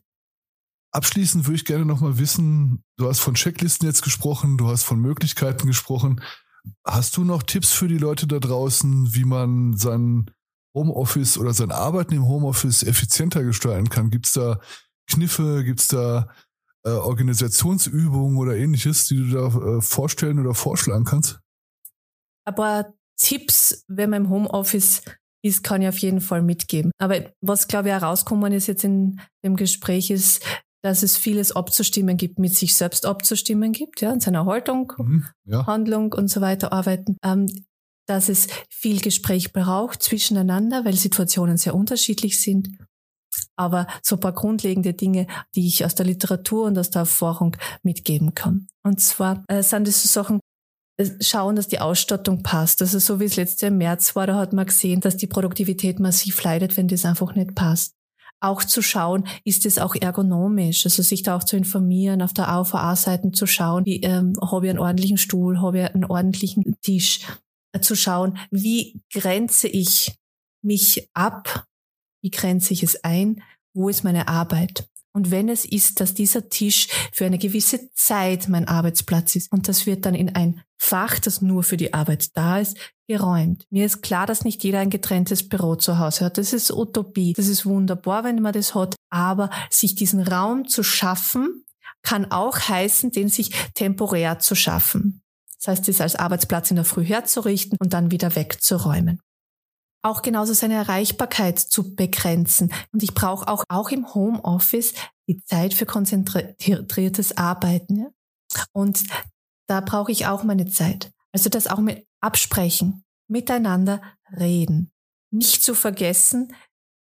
Abschließend 0.91 1.45
würde 1.45 1.55
ich 1.55 1.65
gerne 1.65 1.85
nochmal 1.85 2.19
wissen, 2.19 2.83
du 2.97 3.09
hast 3.09 3.19
von 3.19 3.33
Checklisten 3.33 3.87
jetzt 3.87 4.03
gesprochen, 4.03 4.57
du 4.57 4.67
hast 4.67 4.83
von 4.83 4.99
Möglichkeiten 4.99 5.67
gesprochen. 5.67 6.21
Hast 6.85 7.17
du 7.17 7.23
noch 7.23 7.43
Tipps 7.43 7.71
für 7.71 7.87
die 7.87 7.97
Leute 7.97 8.27
da 8.27 8.39
draußen, 8.39 9.13
wie 9.13 9.25
man 9.25 9.75
sein 9.75 10.31
Homeoffice 10.73 11.37
oder 11.37 11.53
sein 11.53 11.71
Arbeiten 11.71 12.13
im 12.13 12.27
Homeoffice 12.27 12.83
effizienter 12.83 13.43
gestalten 13.43 13.89
kann? 13.89 14.09
Gibt 14.09 14.27
es 14.27 14.33
da 14.33 14.59
Kniffe? 15.07 15.63
Gibt 15.63 15.79
es 15.79 15.87
da 15.87 16.29
äh, 16.83 16.89
Organisationsübungen 16.89 18.37
oder 18.37 18.55
ähnliches, 18.55 19.07
die 19.07 19.17
du 19.17 19.29
da 19.31 19.47
äh, 19.47 19.81
vorstellen 19.81 20.39
oder 20.39 20.53
vorschlagen 20.53 21.05
kannst? 21.05 21.39
ein 22.45 22.55
paar 22.55 22.93
Tipps, 23.17 23.83
wenn 23.87 24.09
man 24.09 24.25
im 24.25 24.29
Homeoffice 24.29 25.01
ist, 25.43 25.63
kann 25.63 25.81
ich 25.81 25.87
auf 25.87 25.97
jeden 25.99 26.21
Fall 26.21 26.41
mitgeben. 26.41 26.91
Aber 26.97 27.31
was, 27.41 27.67
glaube 27.67 27.89
ich, 27.89 27.93
herauskommen 27.93 28.51
ist 28.53 28.67
jetzt 28.67 28.83
in 28.83 29.19
dem 29.43 29.55
Gespräch, 29.55 30.09
ist, 30.09 30.43
dass 30.83 31.03
es 31.03 31.17
vieles 31.17 31.51
abzustimmen 31.51 32.17
gibt, 32.17 32.39
mit 32.39 32.53
sich 32.55 32.75
selbst 32.75 33.05
abzustimmen 33.05 33.71
gibt, 33.71 34.01
ja, 34.01 34.11
in 34.11 34.19
seiner 34.19 34.45
Haltung, 34.45 34.93
mhm, 34.97 35.25
ja. 35.45 35.65
Handlung 35.65 36.13
und 36.13 36.29
so 36.29 36.41
weiter 36.41 36.71
arbeiten. 36.71 37.17
Ähm, 37.23 37.47
dass 38.07 38.29
es 38.29 38.47
viel 38.69 39.01
Gespräch 39.01 39.51
braucht 39.51 40.03
zwischeneinander, 40.03 40.85
weil 40.85 40.93
Situationen 40.93 41.57
sehr 41.57 41.73
unterschiedlich 41.73 42.39
sind. 42.39 42.69
Aber 43.55 43.87
so 44.01 44.15
ein 44.15 44.19
paar 44.19 44.33
grundlegende 44.33 44.93
Dinge, 44.93 45.27
die 45.55 45.67
ich 45.67 45.85
aus 45.85 45.95
der 45.95 46.05
Literatur 46.05 46.65
und 46.65 46.77
aus 46.77 46.89
der 46.89 47.01
Erfahrung 47.01 47.55
mitgeben 47.83 48.33
kann. 48.35 48.67
Und 48.83 48.99
zwar 48.99 49.43
äh, 49.47 49.63
sind 49.63 49.87
es 49.87 50.03
so 50.03 50.07
Sachen, 50.07 50.39
äh, 50.97 51.09
schauen, 51.21 51.55
dass 51.55 51.67
die 51.67 51.79
Ausstattung 51.79 52.43
passt. 52.43 52.81
Also 52.81 52.99
so 52.99 53.19
wie 53.19 53.25
es 53.25 53.61
im 53.61 53.77
März 53.77 54.15
war, 54.15 54.27
da 54.27 54.35
hat 54.35 54.53
man 54.53 54.65
gesehen, 54.65 55.01
dass 55.01 55.17
die 55.17 55.27
Produktivität 55.27 55.99
massiv 55.99 56.43
leidet, 56.43 56.77
wenn 56.77 56.87
das 56.87 57.05
einfach 57.05 57.35
nicht 57.35 57.55
passt 57.55 57.95
auch 58.41 58.63
zu 58.63 58.81
schauen, 58.81 59.27
ist 59.43 59.65
es 59.65 59.79
auch 59.79 59.95
ergonomisch, 59.95 60.85
also 60.85 61.01
sich 61.01 61.23
da 61.23 61.35
auch 61.35 61.43
zu 61.43 61.57
informieren, 61.57 62.21
auf 62.21 62.33
der 62.33 62.49
AVA-Seite 62.49 63.31
zu 63.31 63.47
schauen, 63.47 63.85
wie, 63.85 64.01
ähm, 64.01 64.33
habe 64.41 64.67
ich 64.67 64.69
einen 64.69 64.79
ordentlichen 64.79 65.17
Stuhl, 65.17 65.61
habe 65.61 65.79
ich 65.79 65.95
einen 65.95 66.05
ordentlichen 66.05 66.75
Tisch, 66.81 67.21
äh, 67.73 67.79
zu 67.79 67.95
schauen, 67.95 68.37
wie 68.51 69.01
grenze 69.11 69.67
ich 69.67 70.15
mich 70.61 71.09
ab, 71.13 71.65
wie 72.25 72.31
grenze 72.31 72.73
ich 72.73 72.81
es 72.81 73.03
ein, 73.03 73.43
wo 73.75 73.87
ist 73.87 74.03
meine 74.03 74.27
Arbeit. 74.27 74.89
Und 75.13 75.29
wenn 75.29 75.47
es 75.47 75.63
ist, 75.63 75.99
dass 75.99 76.15
dieser 76.15 76.49
Tisch 76.49 76.87
für 77.13 77.23
eine 77.23 77.37
gewisse 77.37 77.91
Zeit 77.93 78.49
mein 78.49 78.67
Arbeitsplatz 78.67 79.35
ist 79.35 79.51
und 79.51 79.67
das 79.67 79.85
wird 79.85 80.07
dann 80.07 80.15
in 80.15 80.35
ein 80.35 80.63
Fach, 80.75 81.19
das 81.19 81.43
nur 81.43 81.61
für 81.61 81.77
die 81.77 81.93
Arbeit 81.93 82.35
da 82.35 82.57
ist, 82.57 82.77
geräumt. 83.07 83.67
Mir 83.69 83.85
ist 83.85 84.01
klar, 84.01 84.25
dass 84.25 84.43
nicht 84.43 84.63
jeder 84.63 84.79
ein 84.79 84.89
getrenntes 84.89 85.47
Büro 85.47 85.75
zu 85.75 85.99
Hause 85.99 86.25
hat. 86.25 86.39
Das 86.39 86.51
ist 86.51 86.71
Utopie. 86.71 87.33
Das 87.33 87.47
ist 87.47 87.67
wunderbar, 87.67 88.23
wenn 88.23 88.41
man 88.41 88.53
das 88.53 88.73
hat. 88.73 88.95
Aber 89.11 89.51
sich 89.69 89.93
diesen 89.93 90.21
Raum 90.21 90.67
zu 90.67 90.81
schaffen, 90.81 91.63
kann 92.01 92.31
auch 92.31 92.57
heißen, 92.57 93.11
den 93.11 93.29
sich 93.29 93.51
temporär 93.75 94.39
zu 94.39 94.55
schaffen. 94.55 95.21
Das 95.59 95.67
heißt, 95.67 95.89
es 95.89 96.01
als 96.01 96.15
Arbeitsplatz 96.15 96.71
in 96.71 96.75
der 96.75 96.85
Früh 96.85 97.05
herzurichten 97.05 97.77
und 97.79 97.93
dann 97.93 98.09
wieder 98.09 98.35
wegzuräumen 98.35 99.21
auch 100.05 100.21
genauso 100.21 100.53
seine 100.53 100.75
Erreichbarkeit 100.75 101.59
zu 101.59 101.95
begrenzen. 101.95 102.71
Und 102.93 103.03
ich 103.03 103.13
brauche 103.13 103.47
auch, 103.47 103.63
auch 103.67 103.89
im 103.89 104.13
Homeoffice 104.13 104.93
die 105.27 105.43
Zeit 105.43 105.73
für 105.73 105.85
konzentriertes 105.85 107.37
Arbeiten. 107.37 107.97
Ja? 107.97 108.09
Und 108.71 109.03
da 109.67 109.81
brauche 109.81 110.11
ich 110.11 110.27
auch 110.27 110.43
meine 110.43 110.67
Zeit. 110.67 111.11
Also 111.31 111.49
das 111.49 111.67
auch 111.67 111.79
mit 111.79 112.07
absprechen, 112.21 113.03
miteinander 113.27 114.01
reden. 114.31 114.91
Nicht 115.31 115.63
zu 115.63 115.73
vergessen, 115.73 116.55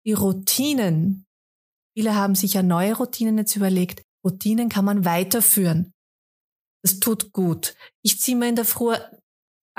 die 0.04 0.12
Routinen. 0.12 1.26
Viele 1.96 2.14
haben 2.14 2.34
sich 2.34 2.54
ja 2.54 2.62
neue 2.62 2.94
Routinen 2.94 3.38
jetzt 3.38 3.56
überlegt. 3.56 4.02
Routinen 4.24 4.68
kann 4.68 4.84
man 4.84 5.04
weiterführen. 5.04 5.92
Das 6.82 7.00
tut 7.00 7.32
gut. 7.32 7.74
Ich 8.02 8.20
ziehe 8.20 8.36
mir 8.36 8.48
in 8.48 8.56
der 8.56 8.64
Früh 8.64 8.94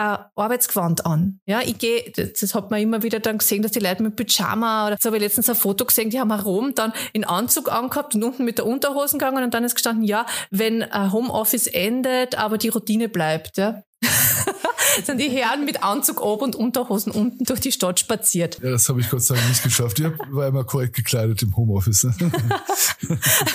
ein 0.02 0.26
Arbeitsgewand 0.36 1.06
an. 1.06 1.40
Ja, 1.46 1.62
ich 1.62 1.78
gehe, 1.78 2.12
das 2.12 2.54
hat 2.56 2.72
man 2.72 2.82
immer 2.82 3.04
wieder 3.04 3.20
dann 3.20 3.38
gesehen, 3.38 3.62
dass 3.62 3.72
die 3.72 3.80
Leute 3.80 4.04
mit 4.04 4.16
Pyjama 4.16 4.88
oder 4.88 4.98
so 5.00 5.08
habe 5.08 5.18
ich 5.18 5.24
letztens 5.24 5.50
ein 5.50 5.56
Foto 5.56 5.86
gesehen, 5.86 6.10
die 6.10 6.20
haben 6.20 6.32
Rom 6.32 6.74
dann 6.76 6.94
in 7.14 7.24
Anzug 7.24 7.72
angehabt 7.72 8.16
und 8.16 8.24
unten 8.24 8.46
mit 8.46 8.58
der 8.58 8.66
Unterhosen 8.66 9.20
gegangen 9.20 9.44
und 9.44 9.54
dann 9.54 9.64
ist 9.64 9.76
gestanden, 9.76 10.04
ja, 10.04 10.26
wenn 10.50 10.86
Homeoffice 11.12 11.68
endet, 11.68 12.38
aber 12.38 12.58
die 12.58 12.70
Routine 12.70 13.10
bleibt, 13.10 13.58
ja. 13.58 13.84
sind 15.04 15.20
die 15.20 15.30
Herren 15.30 15.66
mit 15.66 15.84
Anzug 15.84 16.22
oben 16.22 16.46
und 16.46 16.56
Unterhosen 16.56 17.12
unten 17.12 17.44
durch 17.44 17.60
die 17.60 17.72
Stadt 17.72 18.00
spaziert. 18.00 18.60
Ja, 18.62 18.72
das 18.72 18.88
habe 18.90 19.02
ich 19.02 19.10
Gott 19.10 19.24
sei 19.24 19.36
Dank 19.36 19.50
nicht 19.50 19.64
geschafft. 19.64 20.00
Ich 20.00 20.08
war 20.30 20.48
immer 20.48 20.64
korrekt 20.64 20.96
gekleidet 20.96 21.42
im 21.42 21.56
Homeoffice. 21.56 22.04
Ne? 22.04 22.16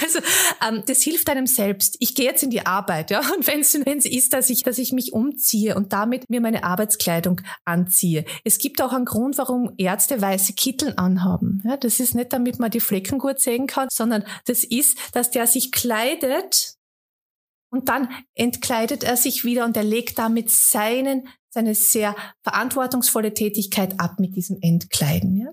also 0.03 0.19
ähm, 0.67 0.83
das 0.87 1.03
hilft 1.03 1.29
einem 1.31 1.47
selbst. 1.47 1.97
Ich 2.01 2.15
gehe 2.15 2.27
jetzt 2.27 2.43
in 2.43 2.51
die 2.51 2.65
Arbeit, 2.65 3.11
ja, 3.11 3.21
und 3.37 3.47
wenn 3.47 3.61
es 3.61 3.75
ist, 4.07 4.33
dass 4.33 4.51
ich, 4.51 4.63
dass 4.63 4.79
ich 4.79 4.93
mich 4.93 5.13
umziehe 5.13 5.75
und 5.75 5.93
damit 5.93 6.29
mir 6.31 6.41
meine 6.41 6.65
Arbeitskleidung 6.65 7.41
anziehe. 7.65 8.25
Es 8.45 8.59
gibt 8.59 8.81
auch 8.83 8.93
einen 8.93 9.05
Grund, 9.05 9.39
warum 9.39 9.73
Ärzte 9.77 10.21
weiße 10.21 10.55
Kitteln 10.55 10.97
anhaben. 10.99 11.63
Ja, 11.65 11.77
das 11.77 12.01
ist 12.01 12.15
nicht, 12.15 12.33
damit 12.33 12.59
man 12.59 12.71
die 12.71 12.81
Flecken 12.81 13.19
gut 13.19 13.41
sehen 13.41 13.67
kann, 13.67 13.89
sondern 13.91 14.25
das 14.47 14.65
ist, 14.65 14.97
dass 15.13 15.31
der 15.31 15.47
sich 15.47 15.73
kleidet 15.73 16.76
und 17.71 17.89
dann 17.89 18.09
entkleidet 18.35 19.05
er 19.05 19.17
sich 19.17 19.45
wieder 19.45 19.65
und 19.65 19.77
er 19.77 19.85
legt 19.85 20.19
damit 20.19 20.51
seinen, 20.51 21.29
seine 21.51 21.75
sehr 21.75 22.15
verantwortungsvolle 22.43 23.35
Tätigkeit 23.35 23.99
ab 24.01 24.19
mit 24.19 24.37
diesem 24.37 24.59
Entkleiden. 24.61 25.37
Ja? 25.37 25.53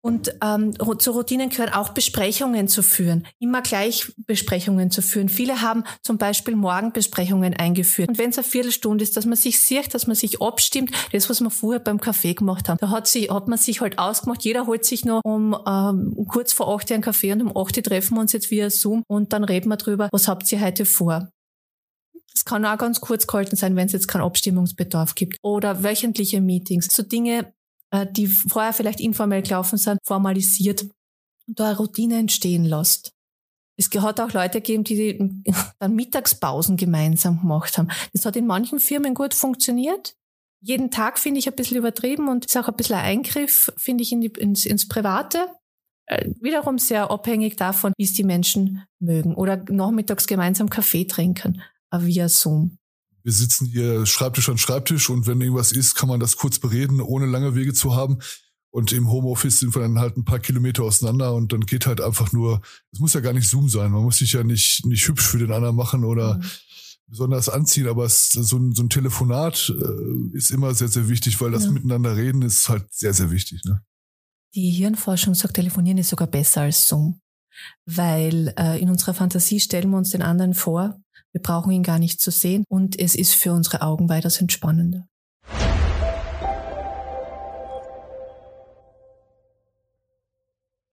Und 0.00 0.32
ähm, 0.42 0.74
zu 0.98 1.10
Routinen 1.10 1.50
gehört 1.50 1.74
auch 1.74 1.88
Besprechungen 1.90 2.68
zu 2.68 2.82
führen, 2.82 3.26
immer 3.40 3.62
gleich 3.62 4.12
Besprechungen 4.16 4.92
zu 4.92 5.02
führen. 5.02 5.28
Viele 5.28 5.60
haben 5.60 5.82
zum 6.02 6.18
Beispiel 6.18 6.54
Morgenbesprechungen 6.54 7.54
eingeführt. 7.54 8.08
Und 8.08 8.16
wenn 8.16 8.30
es 8.30 8.38
eine 8.38 8.44
Viertelstunde 8.44 9.02
ist, 9.02 9.16
dass 9.16 9.26
man 9.26 9.36
sich 9.36 9.60
sieht, 9.60 9.92
dass 9.94 10.06
man 10.06 10.14
sich 10.14 10.40
abstimmt, 10.40 10.92
das, 11.12 11.28
was 11.28 11.40
wir 11.40 11.50
vorher 11.50 11.80
beim 11.80 12.00
Kaffee 12.00 12.34
gemacht 12.34 12.68
haben. 12.68 12.78
Da 12.80 12.90
hat, 12.90 13.08
sie, 13.08 13.28
hat 13.28 13.48
man 13.48 13.58
sich 13.58 13.80
halt 13.80 13.98
ausgemacht, 13.98 14.44
jeder 14.44 14.66
holt 14.66 14.84
sich 14.84 15.04
noch 15.04 15.20
um, 15.24 15.56
ähm, 15.66 16.14
kurz 16.28 16.52
vor 16.52 16.72
acht 16.72 16.90
einen 16.92 17.02
Kaffee 17.02 17.32
und 17.32 17.42
um 17.42 17.56
acht 17.56 17.82
treffen 17.84 18.14
wir 18.14 18.20
uns 18.20 18.32
jetzt 18.32 18.50
via 18.50 18.70
Zoom 18.70 19.02
und 19.08 19.32
dann 19.32 19.42
reden 19.42 19.68
wir 19.68 19.76
drüber, 19.76 20.08
was 20.12 20.28
habt 20.28 20.50
ihr 20.52 20.60
heute 20.60 20.84
vor? 20.84 21.28
Es 22.34 22.44
kann 22.44 22.64
auch 22.64 22.78
ganz 22.78 23.00
kurz 23.00 23.26
gehalten 23.26 23.56
sein, 23.56 23.76
wenn 23.76 23.86
es 23.86 23.92
jetzt 23.92 24.08
keinen 24.08 24.22
Abstimmungsbedarf 24.22 25.14
gibt. 25.14 25.38
Oder 25.42 25.82
wöchentliche 25.82 26.40
Meetings. 26.40 26.88
So 26.92 27.02
Dinge, 27.02 27.52
äh, 27.90 28.06
die 28.10 28.26
vorher 28.26 28.72
vielleicht 28.72 29.00
informell 29.00 29.42
gelaufen 29.42 29.78
sind, 29.78 29.98
formalisiert 30.04 30.82
und 30.82 31.58
da 31.58 31.68
eine 31.68 31.78
Routine 31.78 32.18
entstehen 32.18 32.64
lässt. 32.64 33.12
Es 33.76 33.90
hat 33.90 34.20
auch 34.20 34.32
Leute 34.32 34.60
gegeben, 34.60 34.84
die 34.84 35.18
dann 35.78 35.94
Mittagspausen 35.94 36.76
gemeinsam 36.76 37.40
gemacht 37.40 37.78
haben. 37.78 37.88
Das 38.12 38.26
hat 38.26 38.36
in 38.36 38.46
manchen 38.46 38.80
Firmen 38.80 39.14
gut 39.14 39.34
funktioniert. 39.34 40.14
Jeden 40.60 40.90
Tag 40.90 41.18
finde 41.18 41.38
ich 41.38 41.48
ein 41.48 41.54
bisschen 41.54 41.76
übertrieben 41.76 42.28
und 42.28 42.46
ist 42.46 42.56
auch 42.56 42.68
ein 42.68 42.74
bisschen 42.74 42.96
ein 42.96 43.04
Eingriff, 43.04 43.72
finde 43.76 44.02
ich, 44.02 44.10
in 44.12 44.20
die, 44.20 44.32
ins, 44.38 44.66
ins 44.66 44.88
Private. 44.88 45.46
Äh, 46.06 46.30
wiederum 46.40 46.78
sehr 46.78 47.10
abhängig 47.10 47.56
davon, 47.56 47.92
wie 47.96 48.04
es 48.04 48.14
die 48.14 48.24
Menschen 48.24 48.84
mögen. 48.98 49.36
Oder 49.36 49.64
nachmittags 49.68 50.26
gemeinsam 50.26 50.68
Kaffee 50.68 51.04
trinken 51.04 51.62
via 51.92 52.28
Zoom. 52.28 52.78
Wir 53.22 53.32
sitzen 53.32 53.66
hier 53.66 54.06
Schreibtisch 54.06 54.48
an 54.48 54.58
Schreibtisch 54.58 55.10
und 55.10 55.26
wenn 55.26 55.40
irgendwas 55.40 55.72
ist, 55.72 55.94
kann 55.94 56.08
man 56.08 56.20
das 56.20 56.36
kurz 56.36 56.58
bereden, 56.58 57.00
ohne 57.00 57.26
lange 57.26 57.54
Wege 57.54 57.74
zu 57.74 57.94
haben. 57.94 58.18
Und 58.70 58.92
im 58.92 59.10
Homeoffice 59.10 59.60
sind 59.60 59.74
wir 59.74 59.82
dann 59.82 59.98
halt 59.98 60.16
ein 60.16 60.24
paar 60.24 60.38
Kilometer 60.38 60.82
auseinander 60.82 61.34
und 61.34 61.52
dann 61.52 61.62
geht 61.62 61.86
halt 61.86 62.00
einfach 62.00 62.32
nur, 62.32 62.60
es 62.92 63.00
muss 63.00 63.14
ja 63.14 63.20
gar 63.20 63.32
nicht 63.32 63.48
Zoom 63.48 63.68
sein, 63.68 63.90
man 63.90 64.02
muss 64.02 64.18
sich 64.18 64.32
ja 64.32 64.44
nicht, 64.44 64.84
nicht 64.84 65.08
hübsch 65.08 65.26
für 65.26 65.38
den 65.38 65.52
anderen 65.52 65.74
machen 65.74 66.04
oder 66.04 66.34
mhm. 66.34 66.44
besonders 67.06 67.48
anziehen, 67.48 67.88
aber 67.88 68.04
es, 68.04 68.30
so, 68.30 68.58
ein, 68.58 68.72
so 68.74 68.82
ein 68.82 68.90
Telefonat 68.90 69.74
äh, 69.74 70.36
ist 70.36 70.50
immer 70.50 70.74
sehr, 70.74 70.88
sehr 70.88 71.08
wichtig, 71.08 71.40
weil 71.40 71.50
das 71.50 71.64
ja. 71.64 71.70
Miteinander 71.70 72.16
reden 72.16 72.42
ist 72.42 72.68
halt 72.68 72.86
sehr, 72.92 73.14
sehr 73.14 73.30
wichtig. 73.30 73.64
Ne? 73.64 73.82
Die 74.54 74.70
Hirnforschung 74.70 75.34
sagt, 75.34 75.54
telefonieren 75.54 75.98
ist 75.98 76.10
sogar 76.10 76.28
besser 76.28 76.62
als 76.62 76.88
Zoom, 76.88 77.20
weil 77.86 78.54
äh, 78.58 78.80
in 78.80 78.90
unserer 78.90 79.14
Fantasie 79.14 79.60
stellen 79.60 79.90
wir 79.90 79.98
uns 79.98 80.10
den 80.10 80.22
anderen 80.22 80.54
vor 80.54 81.00
wir 81.32 81.42
brauchen 81.42 81.72
ihn 81.72 81.82
gar 81.82 81.98
nicht 81.98 82.20
zu 82.20 82.30
sehen 82.30 82.64
und 82.68 82.98
es 82.98 83.14
ist 83.14 83.34
für 83.34 83.52
unsere 83.52 83.82
Augen 83.82 84.08
weitaus 84.08 84.40
entspannender. 84.40 85.06